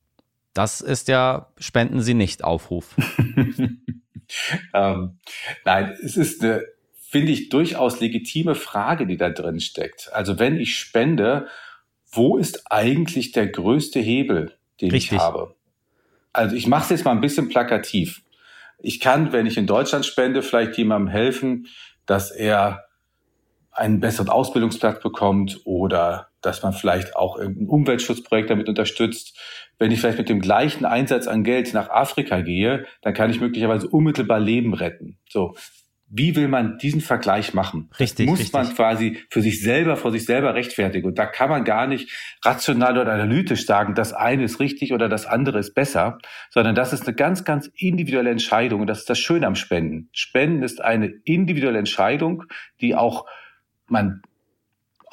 Das 0.54 0.80
ist 0.80 1.08
ja 1.08 1.48
Spenden 1.58 2.00
Sie 2.00 2.14
nicht 2.14 2.44
Aufruf. 2.44 2.94
ähm, 4.74 5.18
nein, 5.64 5.96
es 6.02 6.16
ist 6.16 6.42
eine, 6.42 6.62
finde 7.12 7.32
ich, 7.32 7.48
durchaus 7.48 8.00
legitime 8.00 8.54
Frage, 8.54 9.06
die 9.06 9.16
da 9.16 9.30
drin 9.30 9.60
steckt. 9.60 10.10
Also 10.12 10.38
wenn 10.38 10.58
ich 10.58 10.76
spende, 10.76 11.46
wo 12.10 12.36
ist 12.36 12.70
eigentlich 12.70 13.32
der 13.32 13.48
größte 13.48 14.00
Hebel, 14.00 14.54
den 14.80 14.90
Richtig. 14.90 15.12
ich 15.12 15.18
habe? 15.18 15.54
Also 16.32 16.56
ich 16.56 16.66
mache 16.66 16.84
es 16.84 16.90
jetzt 16.90 17.04
mal 17.04 17.12
ein 17.12 17.20
bisschen 17.20 17.48
plakativ. 17.48 18.22
Ich 18.78 19.00
kann, 19.00 19.32
wenn 19.32 19.46
ich 19.46 19.56
in 19.56 19.66
Deutschland 19.66 20.04
spende, 20.04 20.42
vielleicht 20.42 20.76
jemandem 20.76 21.08
helfen, 21.08 21.68
dass 22.06 22.30
er 22.30 22.84
einen 23.72 24.00
besseren 24.00 24.28
Ausbildungsplatz 24.28 25.02
bekommt 25.02 25.60
oder 25.64 26.28
dass 26.42 26.62
man 26.62 26.72
vielleicht 26.72 27.16
auch 27.16 27.38
irgendein 27.38 27.68
Umweltschutzprojekt 27.68 28.50
damit 28.50 28.68
unterstützt. 28.68 29.38
Wenn 29.78 29.90
ich 29.90 30.00
vielleicht 30.00 30.18
mit 30.18 30.28
dem 30.28 30.40
gleichen 30.40 30.84
Einsatz 30.84 31.26
an 31.26 31.44
Geld 31.44 31.72
nach 31.72 31.88
Afrika 31.88 32.40
gehe, 32.40 32.84
dann 33.00 33.14
kann 33.14 33.30
ich 33.30 33.40
möglicherweise 33.40 33.88
unmittelbar 33.88 34.40
Leben 34.40 34.74
retten. 34.74 35.18
So. 35.28 35.54
Wie 36.14 36.36
will 36.36 36.48
man 36.48 36.76
diesen 36.76 37.00
Vergleich 37.00 37.54
machen? 37.54 37.88
Richtig. 37.98 38.26
Muss 38.26 38.40
richtig. 38.40 38.52
man 38.52 38.74
quasi 38.74 39.18
für 39.30 39.40
sich 39.40 39.62
selber, 39.62 39.96
vor 39.96 40.12
sich 40.12 40.26
selber 40.26 40.54
rechtfertigen. 40.54 41.06
Und 41.06 41.18
da 41.18 41.24
kann 41.24 41.48
man 41.48 41.64
gar 41.64 41.86
nicht 41.86 42.10
rational 42.44 42.98
oder 42.98 43.12
analytisch 43.12 43.64
sagen, 43.64 43.94
das 43.94 44.12
eine 44.12 44.44
ist 44.44 44.60
richtig 44.60 44.92
oder 44.92 45.08
das 45.08 45.24
andere 45.24 45.58
ist 45.58 45.74
besser, 45.74 46.18
sondern 46.50 46.74
das 46.74 46.92
ist 46.92 47.06
eine 47.06 47.16
ganz, 47.16 47.44
ganz 47.44 47.70
individuelle 47.74 48.28
Entscheidung. 48.28 48.82
Und 48.82 48.88
das 48.88 48.98
ist 48.98 49.08
das 49.08 49.18
Schöne 49.18 49.46
am 49.46 49.54
Spenden. 49.54 50.10
Spenden 50.12 50.62
ist 50.62 50.82
eine 50.82 51.06
individuelle 51.24 51.78
Entscheidung, 51.78 52.44
die 52.82 52.94
auch 52.94 53.24
man 53.92 54.22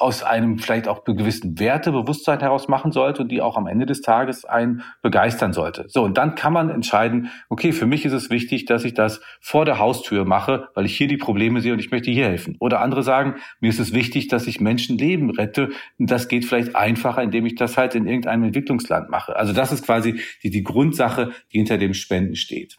aus 0.00 0.22
einem 0.22 0.58
vielleicht 0.58 0.88
auch 0.88 1.04
gewissen 1.04 1.58
Wertebewusstsein 1.58 2.40
heraus 2.40 2.68
machen 2.68 2.90
sollte 2.90 3.22
und 3.22 3.28
die 3.28 3.42
auch 3.42 3.58
am 3.58 3.66
Ende 3.66 3.84
des 3.84 4.00
Tages 4.00 4.46
einen 4.46 4.82
begeistern 5.02 5.52
sollte. 5.52 5.84
So, 5.88 6.02
und 6.04 6.16
dann 6.16 6.34
kann 6.34 6.54
man 6.54 6.70
entscheiden, 6.70 7.30
okay, 7.50 7.72
für 7.72 7.84
mich 7.84 8.06
ist 8.06 8.14
es 8.14 8.30
wichtig, 8.30 8.64
dass 8.64 8.84
ich 8.84 8.94
das 8.94 9.20
vor 9.40 9.66
der 9.66 9.78
Haustür 9.78 10.24
mache, 10.24 10.68
weil 10.74 10.86
ich 10.86 10.96
hier 10.96 11.06
die 11.06 11.18
Probleme 11.18 11.60
sehe 11.60 11.74
und 11.74 11.80
ich 11.80 11.90
möchte 11.90 12.10
hier 12.10 12.24
helfen. 12.24 12.56
Oder 12.60 12.80
andere 12.80 13.02
sagen, 13.02 13.34
mir 13.60 13.68
ist 13.68 13.78
es 13.78 13.92
wichtig, 13.92 14.28
dass 14.28 14.46
ich 14.46 14.58
Menschenleben 14.58 15.28
rette. 15.28 15.68
Und 15.98 16.10
das 16.10 16.28
geht 16.28 16.46
vielleicht 16.46 16.74
einfacher, 16.74 17.22
indem 17.22 17.44
ich 17.44 17.56
das 17.56 17.76
halt 17.76 17.94
in 17.94 18.06
irgendeinem 18.06 18.44
Entwicklungsland 18.44 19.10
mache. 19.10 19.36
Also 19.36 19.52
das 19.52 19.70
ist 19.70 19.84
quasi 19.84 20.18
die, 20.42 20.50
die 20.50 20.62
Grundsache, 20.62 21.32
die 21.52 21.58
hinter 21.58 21.76
dem 21.76 21.92
Spenden 21.92 22.36
steht. 22.36 22.78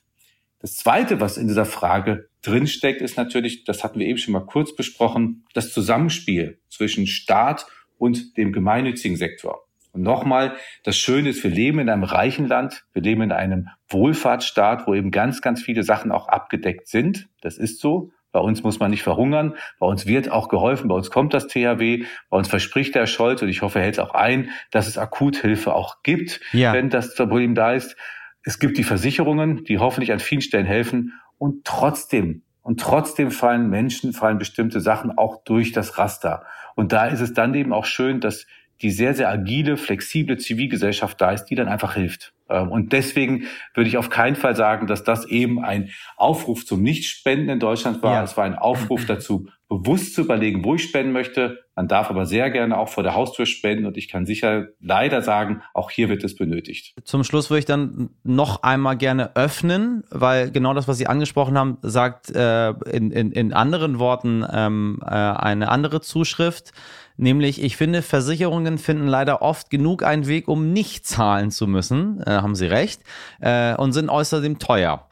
Das 0.61 0.75
Zweite, 0.75 1.19
was 1.19 1.37
in 1.37 1.47
dieser 1.47 1.65
Frage 1.65 2.29
drinsteckt, 2.43 3.01
ist 3.01 3.17
natürlich, 3.17 3.63
das 3.63 3.83
hatten 3.83 3.99
wir 3.99 4.07
eben 4.07 4.19
schon 4.19 4.33
mal 4.33 4.45
kurz 4.45 4.75
besprochen, 4.75 5.45
das 5.53 5.73
Zusammenspiel 5.73 6.59
zwischen 6.69 7.07
Staat 7.07 7.65
und 7.97 8.37
dem 8.37 8.53
gemeinnützigen 8.53 9.17
Sektor. 9.17 9.65
Und 9.91 10.03
nochmal, 10.03 10.55
das 10.83 10.97
Schöne 10.97 11.29
ist, 11.29 11.43
wir 11.43 11.51
leben 11.51 11.79
in 11.79 11.89
einem 11.89 12.03
reichen 12.03 12.47
Land, 12.47 12.85
wir 12.93 13.01
leben 13.01 13.23
in 13.23 13.31
einem 13.31 13.69
Wohlfahrtsstaat, 13.89 14.87
wo 14.87 14.93
eben 14.93 15.11
ganz, 15.11 15.41
ganz 15.41 15.61
viele 15.61 15.83
Sachen 15.83 16.11
auch 16.11 16.27
abgedeckt 16.27 16.87
sind. 16.87 17.27
Das 17.41 17.57
ist 17.57 17.79
so. 17.79 18.11
Bei 18.31 18.39
uns 18.39 18.63
muss 18.63 18.79
man 18.79 18.91
nicht 18.91 19.03
verhungern. 19.03 19.55
Bei 19.79 19.87
uns 19.87 20.05
wird 20.05 20.31
auch 20.31 20.47
geholfen. 20.47 20.87
Bei 20.87 20.95
uns 20.95 21.09
kommt 21.09 21.33
das 21.33 21.47
THW. 21.47 22.05
Bei 22.29 22.37
uns 22.37 22.47
verspricht 22.47 22.95
der 22.95 23.05
Scholz 23.05 23.41
und 23.41 23.49
ich 23.49 23.61
hoffe, 23.61 23.79
er 23.79 23.85
hält 23.85 23.95
es 23.95 23.99
auch 23.99 24.13
ein, 24.13 24.51
dass 24.71 24.87
es 24.87 24.97
Akuthilfe 24.97 25.73
auch 25.75 26.01
gibt, 26.03 26.39
ja. 26.53 26.71
wenn 26.71 26.89
das 26.89 27.13
Problem 27.15 27.55
da 27.55 27.73
ist. 27.73 27.97
Es 28.43 28.59
gibt 28.59 28.77
die 28.77 28.83
Versicherungen, 28.83 29.63
die 29.65 29.79
hoffentlich 29.79 30.11
an 30.11 30.19
vielen 30.19 30.41
Stellen 30.41 30.65
helfen 30.65 31.13
und 31.37 31.65
trotzdem, 31.65 32.43
und 32.61 32.79
trotzdem 32.79 33.31
fallen 33.31 33.69
Menschen, 33.69 34.13
fallen 34.13 34.37
bestimmte 34.37 34.81
Sachen 34.81 35.17
auch 35.17 35.43
durch 35.43 35.71
das 35.71 35.97
Raster. 35.97 36.45
Und 36.75 36.91
da 36.91 37.07
ist 37.07 37.21
es 37.21 37.33
dann 37.33 37.53
eben 37.53 37.73
auch 37.73 37.85
schön, 37.85 38.19
dass 38.19 38.45
die 38.81 38.91
sehr, 38.91 39.13
sehr 39.13 39.29
agile, 39.29 39.77
flexible 39.77 40.37
Zivilgesellschaft 40.37 41.19
da 41.21 41.31
ist, 41.31 41.45
die 41.45 41.55
dann 41.55 41.67
einfach 41.67 41.95
hilft. 41.95 42.33
Ähm, 42.51 42.69
und 42.69 42.93
deswegen 42.93 43.45
würde 43.73 43.87
ich 43.87 43.97
auf 43.97 44.09
keinen 44.09 44.35
Fall 44.35 44.55
sagen, 44.55 44.87
dass 44.87 45.03
das 45.03 45.25
eben 45.25 45.63
ein 45.63 45.89
Aufruf 46.17 46.65
zum 46.65 46.81
Nichtspenden 46.81 47.49
in 47.49 47.59
Deutschland 47.59 48.03
war. 48.03 48.15
Ja. 48.15 48.23
Es 48.23 48.37
war 48.37 48.43
ein 48.43 48.55
Aufruf 48.55 49.05
dazu, 49.05 49.47
bewusst 49.69 50.15
zu 50.15 50.21
überlegen, 50.21 50.65
wo 50.65 50.75
ich 50.75 50.83
spenden 50.83 51.13
möchte. 51.13 51.59
Man 51.75 51.87
darf 51.87 52.09
aber 52.09 52.25
sehr 52.25 52.49
gerne 52.49 52.77
auch 52.77 52.89
vor 52.89 53.03
der 53.03 53.15
Haustür 53.15 53.45
spenden 53.45 53.85
und 53.85 53.95
ich 53.95 54.09
kann 54.09 54.25
sicher 54.25 54.67
leider 54.81 55.21
sagen, 55.21 55.61
auch 55.73 55.89
hier 55.89 56.09
wird 56.09 56.23
es 56.25 56.35
benötigt. 56.35 56.93
Zum 57.05 57.23
Schluss 57.23 57.49
würde 57.49 57.59
ich 57.59 57.65
dann 57.65 58.09
noch 58.23 58.63
einmal 58.63 58.97
gerne 58.97 59.35
öffnen, 59.35 60.03
weil 60.09 60.51
genau 60.51 60.73
das, 60.73 60.89
was 60.89 60.97
Sie 60.97 61.07
angesprochen 61.07 61.57
haben, 61.57 61.77
sagt 61.81 62.29
äh, 62.35 62.71
in, 62.91 63.11
in, 63.11 63.31
in 63.31 63.53
anderen 63.53 63.97
Worten 63.99 64.45
ähm, 64.51 64.99
äh, 65.03 65.07
eine 65.07 65.69
andere 65.69 66.01
Zuschrift. 66.01 66.73
Nämlich, 67.21 67.61
ich 67.61 67.77
finde, 67.77 68.01
Versicherungen 68.01 68.79
finden 68.79 69.05
leider 69.05 69.43
oft 69.43 69.69
genug 69.69 70.01
einen 70.01 70.25
Weg, 70.25 70.47
um 70.47 70.73
nicht 70.73 71.05
zahlen 71.05 71.51
zu 71.51 71.67
müssen, 71.67 72.19
äh, 72.25 72.31
haben 72.31 72.55
Sie 72.55 72.65
recht, 72.65 73.03
äh, 73.41 73.75
und 73.75 73.93
sind 73.93 74.09
außerdem 74.09 74.57
teuer. 74.57 75.07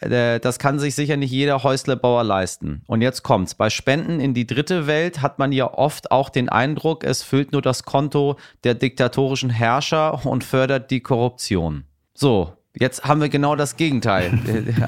Äh, 0.00 0.40
das 0.40 0.58
kann 0.58 0.78
sich 0.78 0.94
sicher 0.94 1.16
nicht 1.16 1.30
jeder 1.30 1.62
Häuslebauer 1.62 2.22
leisten. 2.22 2.82
Und 2.86 3.00
jetzt 3.00 3.22
kommt's. 3.22 3.54
Bei 3.54 3.70
Spenden 3.70 4.20
in 4.20 4.34
die 4.34 4.46
dritte 4.46 4.86
Welt 4.86 5.22
hat 5.22 5.38
man 5.38 5.50
ja 5.52 5.72
oft 5.72 6.10
auch 6.10 6.28
den 6.28 6.50
Eindruck, 6.50 7.02
es 7.02 7.22
füllt 7.22 7.52
nur 7.52 7.62
das 7.62 7.84
Konto 7.84 8.36
der 8.64 8.74
diktatorischen 8.74 9.48
Herrscher 9.48 10.26
und 10.26 10.44
fördert 10.44 10.90
die 10.90 11.00
Korruption. 11.00 11.84
So, 12.12 12.57
Jetzt 12.80 13.04
haben 13.04 13.20
wir 13.20 13.28
genau 13.28 13.56
das 13.56 13.76
Gegenteil. 13.76 14.38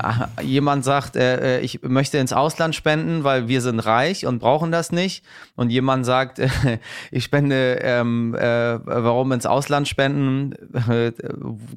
jemand 0.42 0.84
sagt, 0.84 1.16
äh, 1.16 1.58
äh, 1.58 1.60
ich 1.60 1.82
möchte 1.82 2.18
ins 2.18 2.32
Ausland 2.32 2.76
spenden, 2.76 3.24
weil 3.24 3.48
wir 3.48 3.60
sind 3.60 3.80
reich 3.80 4.26
und 4.26 4.38
brauchen 4.38 4.70
das 4.70 4.92
nicht. 4.92 5.24
Und 5.56 5.70
jemand 5.70 6.06
sagt, 6.06 6.38
äh, 6.38 6.48
ich 7.10 7.24
spende, 7.24 7.80
ähm, 7.82 8.34
äh, 8.34 8.78
warum 8.84 9.32
ins 9.32 9.44
Ausland 9.44 9.88
spenden? 9.88 10.52
Äh, 10.88 11.12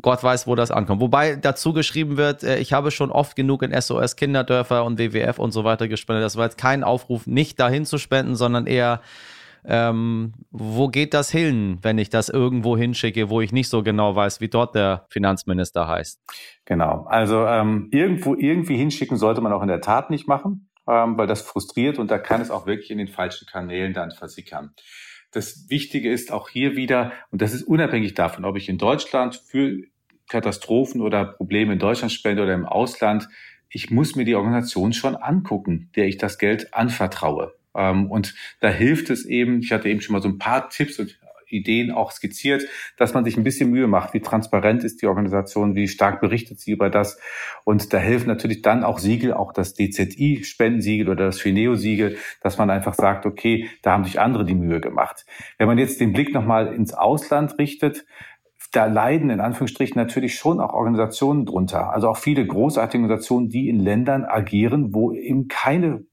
Gott 0.02 0.24
weiß, 0.24 0.46
wo 0.46 0.54
das 0.54 0.70
ankommt. 0.70 1.02
Wobei 1.02 1.36
dazu 1.36 1.74
geschrieben 1.74 2.16
wird, 2.16 2.44
äh, 2.44 2.60
ich 2.60 2.74
habe 2.74 2.92
schon 2.92 3.12
oft 3.12 3.36
genug 3.36 3.64
in 3.64 3.80
SOS 3.80 4.16
Kinderdörfer 4.16 4.86
und 4.86 5.00
WWF 5.00 5.40
und 5.40 5.52
so 5.52 5.64
weiter 5.64 5.88
gespendet. 5.88 6.24
Das 6.24 6.36
war 6.36 6.46
jetzt 6.46 6.60
kein 6.60 6.84
Aufruf, 6.84 7.26
nicht 7.26 7.60
dahin 7.60 7.86
zu 7.86 7.98
spenden, 7.98 8.36
sondern 8.36 8.68
eher 8.68 9.02
ähm, 9.66 10.34
wo 10.52 10.88
geht 10.88 11.14
das 11.14 11.30
hin, 11.30 11.80
wenn 11.82 11.98
ich 11.98 12.10
das 12.10 12.30
irgendwo 12.30 12.78
hinschicke, 12.78 13.30
wo 13.30 13.42
ich 13.42 13.52
nicht 13.52 13.70
so 13.70 13.84
genau 13.84 14.16
weiß, 14.16 14.42
wie 14.42 14.50
dort 14.50 14.76
der 14.76 15.06
Finanzminister 15.10 15.88
heißt? 15.88 16.22
Genau. 16.66 17.06
Also 17.08 17.46
ähm, 17.46 17.90
irgendwo 17.92 18.36
irgendwie 18.36 18.78
hinschicken 18.78 19.18
sollte 19.18 19.42
man 19.42 19.54
auch 19.54 19.62
in 19.62 19.68
der 19.68 19.82
Tat 19.82 20.10
nicht 20.10 20.28
machen, 20.28 20.70
ähm, 20.88 21.18
weil 21.18 21.28
das 21.28 21.42
frustriert 21.42 22.00
und 22.00 22.12
da 22.12 22.18
kann 22.18 22.42
es 22.42 22.52
auch 22.52 22.66
wirklich 22.66 22.92
in 22.92 22.98
den 22.98 23.08
falschen 23.08 23.48
Kanälen 23.48 23.94
dann 23.94 24.12
versickern. 24.12 24.74
Das 25.32 25.66
Wichtige 25.70 26.12
ist 26.12 26.32
auch 26.32 26.50
hier 26.50 26.76
wieder, 26.76 27.12
und 27.32 27.42
das 27.42 27.54
ist 27.54 27.64
unabhängig 27.64 28.14
davon, 28.14 28.46
ob 28.46 28.56
ich 28.56 28.70
in 28.70 28.78
Deutschland 28.78 29.36
für 29.36 29.82
Katastrophen 30.30 31.02
oder 31.02 31.26
Probleme 31.26 31.74
in 31.74 31.80
Deutschland 31.80 32.12
spende 32.12 32.44
oder 32.44 32.54
im 32.54 32.66
Ausland, 32.66 33.28
ich 33.70 33.90
muss 33.90 34.16
mir 34.16 34.26
die 34.26 34.36
Organisation 34.36 34.94
schon 34.94 35.16
angucken, 35.16 35.90
der 35.96 36.08
ich 36.08 36.18
das 36.18 36.38
Geld 36.38 36.74
anvertraue. 36.74 37.54
Ähm, 37.76 38.10
und 38.10 38.36
da 38.60 38.70
hilft 38.70 39.10
es 39.10 39.26
eben, 39.26 39.60
ich 39.60 39.72
hatte 39.72 39.90
eben 39.90 40.02
schon 40.02 40.14
mal 40.14 40.22
so 40.22 40.30
ein 40.30 40.38
paar 40.38 40.70
Tipps 40.70 41.00
und 41.00 41.18
Ideen 41.54 41.92
auch 41.92 42.12
skizziert, 42.12 42.64
dass 42.98 43.14
man 43.14 43.24
sich 43.24 43.38
ein 43.38 43.44
bisschen 43.44 43.70
Mühe 43.70 43.88
macht. 43.88 44.14
Wie 44.14 44.20
transparent 44.20 44.84
ist 44.84 45.02
die 45.02 45.08
Organisation? 45.08 45.76
Wie 45.76 45.88
stark 45.88 46.20
berichtet 46.20 46.60
sie 46.60 46.72
über 46.72 46.90
das? 46.90 47.20
Und 47.64 47.94
da 47.94 47.98
helfen 47.98 48.28
natürlich 48.28 48.62
dann 48.62 48.84
auch 48.84 49.00
Siegel, 49.00 49.34
auch 49.34 49.54
das 49.54 49.76
DZI-Spendensiegel 49.76 51.10
oder 51.10 51.26
das 51.26 51.40
Fineo-Siegel, 51.40 52.18
dass 52.42 52.58
man 52.58 52.70
einfach 52.70 52.96
sagt, 52.96 53.26
okay, 53.26 53.70
da 53.82 53.92
haben 53.92 54.04
sich 54.04 54.20
andere 54.20 54.46
die 54.46 54.56
Mühe 54.56 54.82
gemacht. 54.82 55.26
Wenn 55.58 55.68
man 55.68 55.78
jetzt 55.78 56.00
den 56.02 56.14
Blick 56.14 56.34
nochmal 56.34 56.74
ins 56.74 56.94
Ausland 56.94 57.58
richtet, 57.60 58.06
da 58.72 58.86
leiden 58.86 59.30
in 59.30 59.40
Anführungsstrichen 59.40 60.02
natürlich 60.02 60.36
schon 60.36 60.60
auch 60.60 60.74
Organisationen 60.74 61.46
drunter. 61.46 61.92
Also 61.92 62.10
auch 62.10 62.18
viele 62.18 62.46
großartige 62.46 63.04
Organisationen, 63.04 63.50
die 63.50 63.70
in 63.70 63.80
Ländern 63.80 64.26
agieren, 64.26 64.96
wo 64.96 65.12
eben 65.14 65.48
keine 65.48 66.06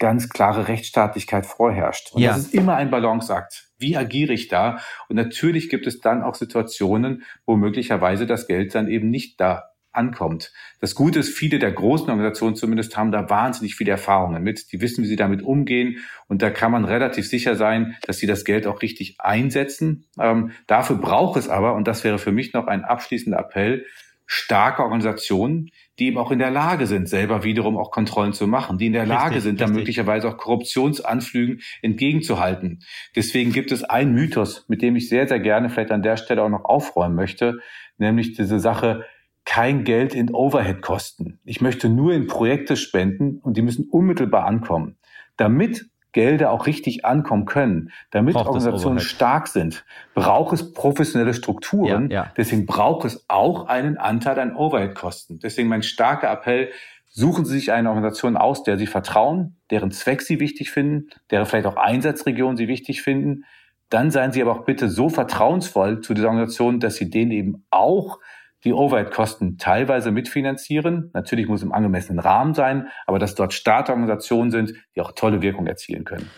ganz 0.00 0.28
klare 0.28 0.66
Rechtsstaatlichkeit 0.66 1.46
vorherrscht. 1.46 2.12
Und 2.12 2.22
ja. 2.22 2.32
das 2.32 2.46
ist 2.46 2.54
immer 2.54 2.74
ein 2.74 2.90
Balanceakt. 2.90 3.68
Wie 3.78 3.96
agiere 3.96 4.32
ich 4.32 4.48
da? 4.48 4.80
Und 5.08 5.16
natürlich 5.16 5.68
gibt 5.68 5.86
es 5.86 6.00
dann 6.00 6.22
auch 6.22 6.34
Situationen, 6.34 7.22
wo 7.46 7.54
möglicherweise 7.54 8.26
das 8.26 8.48
Geld 8.48 8.74
dann 8.74 8.88
eben 8.88 9.10
nicht 9.10 9.40
da 9.40 9.70
ankommt. 9.92 10.52
Das 10.80 10.94
Gute 10.94 11.18
ist, 11.18 11.36
viele 11.36 11.58
der 11.58 11.72
großen 11.72 12.08
Organisationen 12.08 12.56
zumindest 12.56 12.96
haben 12.96 13.12
da 13.12 13.28
wahnsinnig 13.28 13.74
viele 13.74 13.90
Erfahrungen 13.90 14.42
mit. 14.42 14.72
Die 14.72 14.80
wissen, 14.80 15.02
wie 15.04 15.08
sie 15.08 15.16
damit 15.16 15.42
umgehen. 15.42 15.98
Und 16.28 16.42
da 16.42 16.50
kann 16.50 16.72
man 16.72 16.84
relativ 16.84 17.28
sicher 17.28 17.56
sein, 17.56 17.96
dass 18.06 18.18
sie 18.18 18.26
das 18.26 18.44
Geld 18.44 18.66
auch 18.66 18.82
richtig 18.82 19.16
einsetzen. 19.18 20.06
Ähm, 20.18 20.52
dafür 20.66 20.96
braucht 20.96 21.38
es 21.38 21.48
aber, 21.48 21.74
und 21.74 21.86
das 21.86 22.04
wäre 22.04 22.18
für 22.18 22.32
mich 22.32 22.52
noch 22.52 22.68
ein 22.68 22.84
abschließender 22.84 23.38
Appell, 23.38 23.84
starke 24.26 24.84
Organisationen, 24.84 25.70
die 26.00 26.06
eben 26.06 26.18
auch 26.18 26.30
in 26.30 26.38
der 26.38 26.50
Lage 26.50 26.86
sind, 26.86 27.08
selber 27.08 27.44
wiederum 27.44 27.76
auch 27.76 27.90
Kontrollen 27.90 28.32
zu 28.32 28.46
machen, 28.46 28.78
die 28.78 28.86
in 28.86 28.94
der 28.94 29.04
Lage 29.04 29.36
richtig, 29.36 29.42
sind, 29.42 29.60
dann 29.60 29.72
möglicherweise 29.72 30.28
auch 30.28 30.38
Korruptionsanflügen 30.38 31.60
entgegenzuhalten. 31.82 32.80
Deswegen 33.14 33.52
gibt 33.52 33.70
es 33.70 33.84
einen 33.84 34.14
Mythos, 34.14 34.64
mit 34.66 34.80
dem 34.80 34.96
ich 34.96 35.10
sehr, 35.10 35.28
sehr 35.28 35.40
gerne 35.40 35.68
vielleicht 35.68 35.90
an 35.90 36.02
der 36.02 36.16
Stelle 36.16 36.42
auch 36.42 36.48
noch 36.48 36.64
aufräumen 36.64 37.14
möchte, 37.14 37.58
nämlich 37.98 38.32
diese 38.32 38.58
Sache, 38.58 39.04
kein 39.44 39.84
Geld 39.84 40.14
in 40.14 40.32
Overhead-Kosten. 40.32 41.38
Ich 41.44 41.60
möchte 41.60 41.88
nur 41.88 42.14
in 42.14 42.26
Projekte 42.26 42.76
spenden 42.76 43.38
und 43.38 43.56
die 43.56 43.62
müssen 43.62 43.88
unmittelbar 43.90 44.46
ankommen. 44.46 44.96
Damit 45.36 45.86
Gelder 46.12 46.50
auch 46.50 46.66
richtig 46.66 47.04
ankommen 47.04 47.44
können, 47.44 47.92
damit 48.10 48.34
braucht 48.34 48.48
Organisationen 48.48 49.00
stark 49.00 49.48
sind, 49.48 49.84
braucht 50.14 50.52
es 50.52 50.72
professionelle 50.72 51.34
Strukturen. 51.34 52.10
Ja, 52.10 52.24
ja. 52.24 52.32
Deswegen 52.36 52.66
braucht 52.66 53.04
es 53.04 53.24
auch 53.28 53.66
einen 53.68 53.96
Anteil 53.96 54.38
an 54.38 54.56
Overhead-Kosten. 54.56 55.38
Deswegen 55.38 55.68
mein 55.68 55.82
starker 55.82 56.30
Appell, 56.30 56.70
suchen 57.10 57.44
Sie 57.44 57.54
sich 57.54 57.72
eine 57.72 57.88
Organisation 57.88 58.36
aus, 58.36 58.62
der 58.62 58.78
Sie 58.78 58.86
vertrauen, 58.86 59.56
deren 59.70 59.90
Zweck 59.90 60.22
Sie 60.22 60.40
wichtig 60.40 60.70
finden, 60.70 61.10
deren 61.30 61.46
vielleicht 61.46 61.66
auch 61.66 61.76
Einsatzregion 61.76 62.56
Sie 62.56 62.68
wichtig 62.68 63.02
finden. 63.02 63.44
Dann 63.88 64.10
seien 64.10 64.30
Sie 64.32 64.40
aber 64.40 64.52
auch 64.52 64.64
bitte 64.64 64.88
so 64.88 65.08
vertrauensvoll 65.08 66.00
zu 66.00 66.14
dieser 66.14 66.28
Organisation, 66.28 66.78
dass 66.78 66.94
Sie 66.94 67.10
denen 67.10 67.32
eben 67.32 67.64
auch 67.70 68.18
die 68.64 68.72
Overhead-Kosten 68.72 69.58
teilweise 69.58 70.10
mitfinanzieren. 70.10 71.10
Natürlich 71.14 71.48
muss 71.48 71.62
im 71.62 71.72
angemessenen 71.72 72.18
Rahmen 72.18 72.54
sein, 72.54 72.88
aber 73.06 73.18
dass 73.18 73.34
dort 73.34 73.52
Startorganisationen 73.52 74.50
sind, 74.50 74.74
die 74.94 75.00
auch 75.00 75.12
tolle 75.12 75.42
Wirkung 75.42 75.66
erzielen 75.66 76.04
können. 76.04 76.30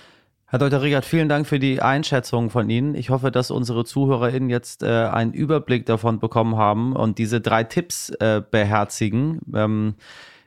Herr 0.46 0.58
Dr. 0.58 0.82
Riegert, 0.82 1.06
vielen 1.06 1.30
Dank 1.30 1.46
für 1.46 1.58
die 1.58 1.80
Einschätzung 1.80 2.50
von 2.50 2.68
Ihnen. 2.68 2.94
Ich 2.94 3.08
hoffe, 3.08 3.30
dass 3.30 3.50
unsere 3.50 3.86
ZuhörerInnen 3.86 4.50
jetzt 4.50 4.82
äh, 4.82 4.86
einen 4.86 5.32
Überblick 5.32 5.86
davon 5.86 6.18
bekommen 6.18 6.56
haben 6.58 6.94
und 6.94 7.16
diese 7.16 7.40
drei 7.40 7.64
Tipps 7.64 8.10
äh, 8.10 8.42
beherzigen. 8.50 9.40
Ähm, 9.54 9.94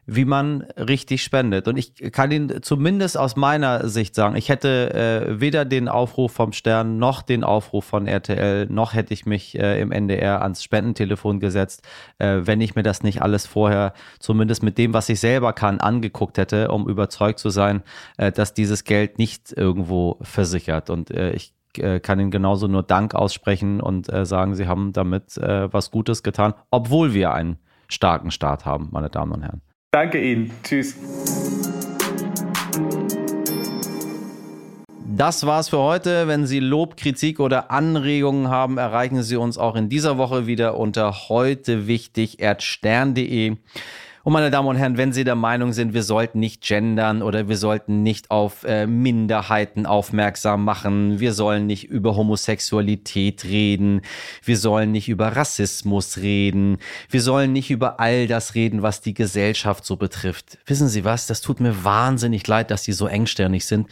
wie 0.07 0.25
man 0.25 0.61
richtig 0.77 1.23
spendet. 1.23 1.67
Und 1.67 1.77
ich 1.77 2.11
kann 2.11 2.31
Ihnen 2.31 2.61
zumindest 2.61 3.17
aus 3.17 3.35
meiner 3.35 3.87
Sicht 3.89 4.13
sagen, 4.13 4.35
ich 4.35 4.49
hätte 4.49 4.93
äh, 4.93 5.39
weder 5.41 5.65
den 5.65 5.87
Aufruf 5.87 6.31
vom 6.31 6.53
Stern 6.53 6.97
noch 6.97 7.21
den 7.23 7.43
Aufruf 7.43 7.85
von 7.85 8.07
RTL, 8.07 8.67
noch 8.67 8.93
hätte 8.93 9.13
ich 9.13 9.25
mich 9.25 9.57
äh, 9.57 9.81
im 9.81 9.91
NDR 9.91 10.41
ans 10.43 10.63
Spendentelefon 10.63 11.39
gesetzt, 11.39 11.81
äh, 12.19 12.41
wenn 12.41 12.61
ich 12.61 12.75
mir 12.75 12.83
das 12.83 13.01
nicht 13.01 13.21
alles 13.21 13.47
vorher, 13.47 13.93
zumindest 14.19 14.61
mit 14.61 14.77
dem, 14.77 14.93
was 14.93 15.09
ich 15.09 15.19
selber 15.19 15.53
kann, 15.53 15.79
angeguckt 15.79 16.37
hätte, 16.37 16.69
um 16.69 16.87
überzeugt 16.87 17.39
zu 17.39 17.49
sein, 17.49 17.81
äh, 18.17 18.31
dass 18.31 18.53
dieses 18.53 18.83
Geld 18.83 19.17
nicht 19.17 19.51
irgendwo 19.53 20.17
versichert. 20.21 20.91
Und 20.91 21.09
äh, 21.09 21.31
ich 21.31 21.53
äh, 21.77 21.99
kann 21.99 22.19
Ihnen 22.19 22.31
genauso 22.31 22.67
nur 22.67 22.83
Dank 22.83 23.15
aussprechen 23.15 23.81
und 23.81 24.05
sagen, 24.05 24.55
Sie 24.55 24.67
haben 24.67 24.93
damit 24.93 25.37
was 25.37 25.91
Gutes 25.91 26.21
getan, 26.21 26.53
obwohl 26.69 27.13
wir 27.13 27.33
einen 27.33 27.57
starken 27.87 28.31
Staat 28.31 28.65
haben, 28.65 28.89
meine 28.91 29.09
Damen 29.09 29.31
und 29.31 29.41
Herren. 29.41 29.61
Danke 29.95 30.19
Ihnen. 30.19 30.51
Tschüss. 30.61 30.93
Das 35.15 35.45
war's 35.45 35.69
für 35.69 35.77
heute. 35.77 36.27
Wenn 36.27 36.45
Sie 36.45 36.59
Lob, 36.59 36.97
Kritik 36.97 37.39
oder 37.39 37.71
Anregungen 37.71 38.49
haben, 38.49 38.77
erreichen 38.77 39.23
Sie 39.23 39.37
uns 39.37 39.57
auch 39.57 39.77
in 39.77 39.87
dieser 39.87 40.17
Woche 40.17 40.47
wieder 40.47 40.77
unter 40.77 41.29
heute 41.29 41.87
wichtig 41.87 42.41
erdstern.de. 42.41 43.55
Und 44.25 44.33
meine 44.33 44.49
Damen 44.49 44.67
und 44.67 44.75
Herren, 44.75 44.97
wenn 44.97 45.13
Sie 45.13 45.23
der 45.23 45.35
Meinung 45.35 45.71
sind, 45.71 45.93
wir 45.93 46.01
sollten 46.01 46.39
nicht 46.39 46.63
gendern 46.63 47.21
oder 47.21 47.47
wir 47.47 47.57
sollten 47.57 48.01
nicht 48.01 48.31
auf 48.31 48.63
äh, 48.63 48.87
Minderheiten 48.87 49.85
aufmerksam 49.85 50.63
machen, 50.65 51.19
wir 51.19 51.31
sollen 51.31 51.67
nicht 51.67 51.83
über 51.83 52.15
Homosexualität 52.15 53.43
reden, 53.45 54.01
wir 54.43 54.57
sollen 54.57 54.91
nicht 54.91 55.09
über 55.09 55.35
Rassismus 55.35 56.17
reden, 56.17 56.79
wir 57.07 57.21
sollen 57.21 57.53
nicht 57.53 57.69
über 57.69 57.99
all 57.99 58.25
das 58.25 58.55
reden, 58.55 58.81
was 58.81 58.99
die 58.99 59.13
Gesellschaft 59.13 59.85
so 59.85 59.95
betrifft. 59.95 60.57
Wissen 60.65 60.87
Sie 60.87 61.05
was? 61.05 61.27
Das 61.27 61.41
tut 61.41 61.59
mir 61.59 61.83
wahnsinnig 61.83 62.47
leid, 62.47 62.71
dass 62.71 62.83
Sie 62.83 62.93
so 62.93 63.05
engstirnig 63.05 63.67
sind. 63.67 63.87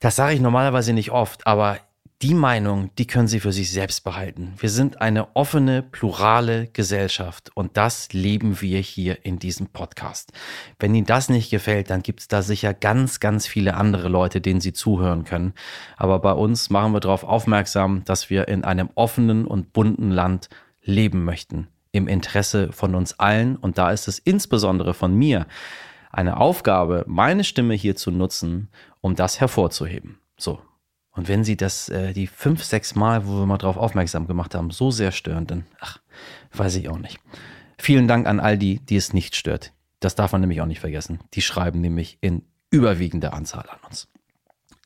Das 0.00 0.16
sage 0.16 0.34
ich 0.34 0.40
normalerweise 0.40 0.94
nicht 0.94 1.10
oft, 1.10 1.46
aber 1.46 1.76
die 2.22 2.34
Meinung, 2.34 2.90
die 2.98 3.08
können 3.08 3.26
Sie 3.26 3.40
für 3.40 3.50
sich 3.50 3.72
selbst 3.72 4.04
behalten. 4.04 4.54
Wir 4.56 4.70
sind 4.70 5.00
eine 5.00 5.34
offene, 5.34 5.82
plurale 5.82 6.68
Gesellschaft 6.68 7.50
und 7.54 7.76
das 7.76 8.12
leben 8.12 8.60
wir 8.60 8.78
hier 8.78 9.26
in 9.26 9.40
diesem 9.40 9.66
Podcast. 9.66 10.32
Wenn 10.78 10.94
Ihnen 10.94 11.06
das 11.06 11.28
nicht 11.28 11.50
gefällt, 11.50 11.90
dann 11.90 12.04
gibt 12.04 12.20
es 12.20 12.28
da 12.28 12.42
sicher 12.42 12.74
ganz, 12.74 13.18
ganz 13.18 13.48
viele 13.48 13.74
andere 13.74 14.08
Leute, 14.08 14.40
denen 14.40 14.60
Sie 14.60 14.72
zuhören 14.72 15.24
können. 15.24 15.52
Aber 15.96 16.20
bei 16.20 16.32
uns 16.32 16.70
machen 16.70 16.92
wir 16.92 17.00
darauf 17.00 17.24
aufmerksam, 17.24 18.04
dass 18.04 18.30
wir 18.30 18.46
in 18.46 18.62
einem 18.62 18.90
offenen 18.94 19.44
und 19.44 19.72
bunten 19.72 20.12
Land 20.12 20.48
leben 20.80 21.24
möchten. 21.24 21.66
Im 21.90 22.06
Interesse 22.06 22.72
von 22.72 22.94
uns 22.94 23.18
allen 23.18 23.56
und 23.56 23.78
da 23.78 23.90
ist 23.90 24.06
es 24.06 24.20
insbesondere 24.20 24.94
von 24.94 25.12
mir 25.12 25.46
eine 26.12 26.36
Aufgabe, 26.36 27.04
meine 27.08 27.42
Stimme 27.42 27.74
hier 27.74 27.96
zu 27.96 28.12
nutzen, 28.12 28.68
um 29.00 29.16
das 29.16 29.40
hervorzuheben. 29.40 30.18
So, 30.36 30.60
und 31.12 31.28
wenn 31.28 31.44
sie 31.44 31.56
das, 31.56 31.88
äh, 31.88 32.12
die 32.12 32.26
fünf, 32.26 32.64
sechs 32.64 32.94
Mal, 32.94 33.26
wo 33.26 33.40
wir 33.40 33.46
mal 33.46 33.58
drauf 33.58 33.76
aufmerksam 33.76 34.26
gemacht 34.26 34.54
haben, 34.54 34.70
so 34.70 34.90
sehr 34.90 35.12
stören, 35.12 35.46
dann, 35.46 35.66
ach, 35.78 35.98
weiß 36.52 36.76
ich 36.76 36.88
auch 36.88 36.98
nicht. 36.98 37.20
Vielen 37.78 38.08
Dank 38.08 38.26
an 38.26 38.40
all 38.40 38.56
die, 38.56 38.78
die 38.78 38.96
es 38.96 39.12
nicht 39.12 39.36
stört. 39.36 39.72
Das 40.00 40.14
darf 40.14 40.32
man 40.32 40.40
nämlich 40.40 40.60
auch 40.60 40.66
nicht 40.66 40.80
vergessen. 40.80 41.20
Die 41.34 41.42
schreiben 41.42 41.80
nämlich 41.80 42.18
in 42.20 42.44
überwiegender 42.70 43.34
Anzahl 43.34 43.68
an 43.68 43.78
uns. 43.88 44.08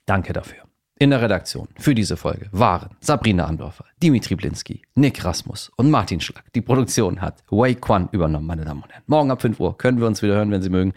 Danke 0.04 0.32
dafür. 0.32 0.65
In 0.98 1.10
der 1.10 1.20
Redaktion 1.20 1.68
für 1.78 1.94
diese 1.94 2.16
Folge 2.16 2.48
waren 2.52 2.96
Sabrina 3.00 3.44
Andorfer, 3.44 3.84
Dimitri 4.02 4.34
Blinski, 4.34 4.80
Nick 4.94 5.26
Rasmus 5.26 5.70
und 5.76 5.90
Martin 5.90 6.22
Schlag. 6.22 6.44
Die 6.54 6.62
Produktion 6.62 7.20
hat 7.20 7.44
Wei 7.50 7.74
Quan 7.74 8.08
übernommen, 8.12 8.46
meine 8.46 8.64
Damen 8.64 8.82
und 8.82 8.90
Herren. 8.90 9.04
Morgen 9.06 9.30
ab 9.30 9.42
5 9.42 9.60
Uhr 9.60 9.76
können 9.76 10.00
wir 10.00 10.06
uns 10.06 10.22
wieder 10.22 10.36
hören, 10.36 10.50
wenn 10.50 10.62
Sie 10.62 10.70
mögen. 10.70 10.94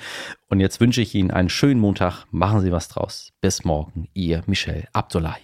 Und 0.47 0.61
jetzt 0.61 0.79
wünsche 0.79 1.01
ich 1.01 1.13
Ihnen 1.15 1.31
einen 1.31 1.49
schönen 1.49 1.81
Montag. 1.81 2.23
Machen 2.31 2.61
Sie 2.61 2.71
was 2.71 2.87
draus. 2.87 3.33
Bis 3.41 3.65
morgen, 3.65 4.07
Ihr 4.13 4.41
Michel 4.47 4.87
Abdullahi. 4.93 5.41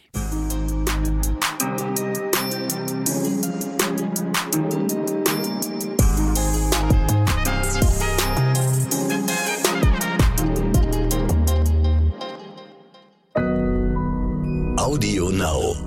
Audio 14.95 15.27
Now. 15.27 15.84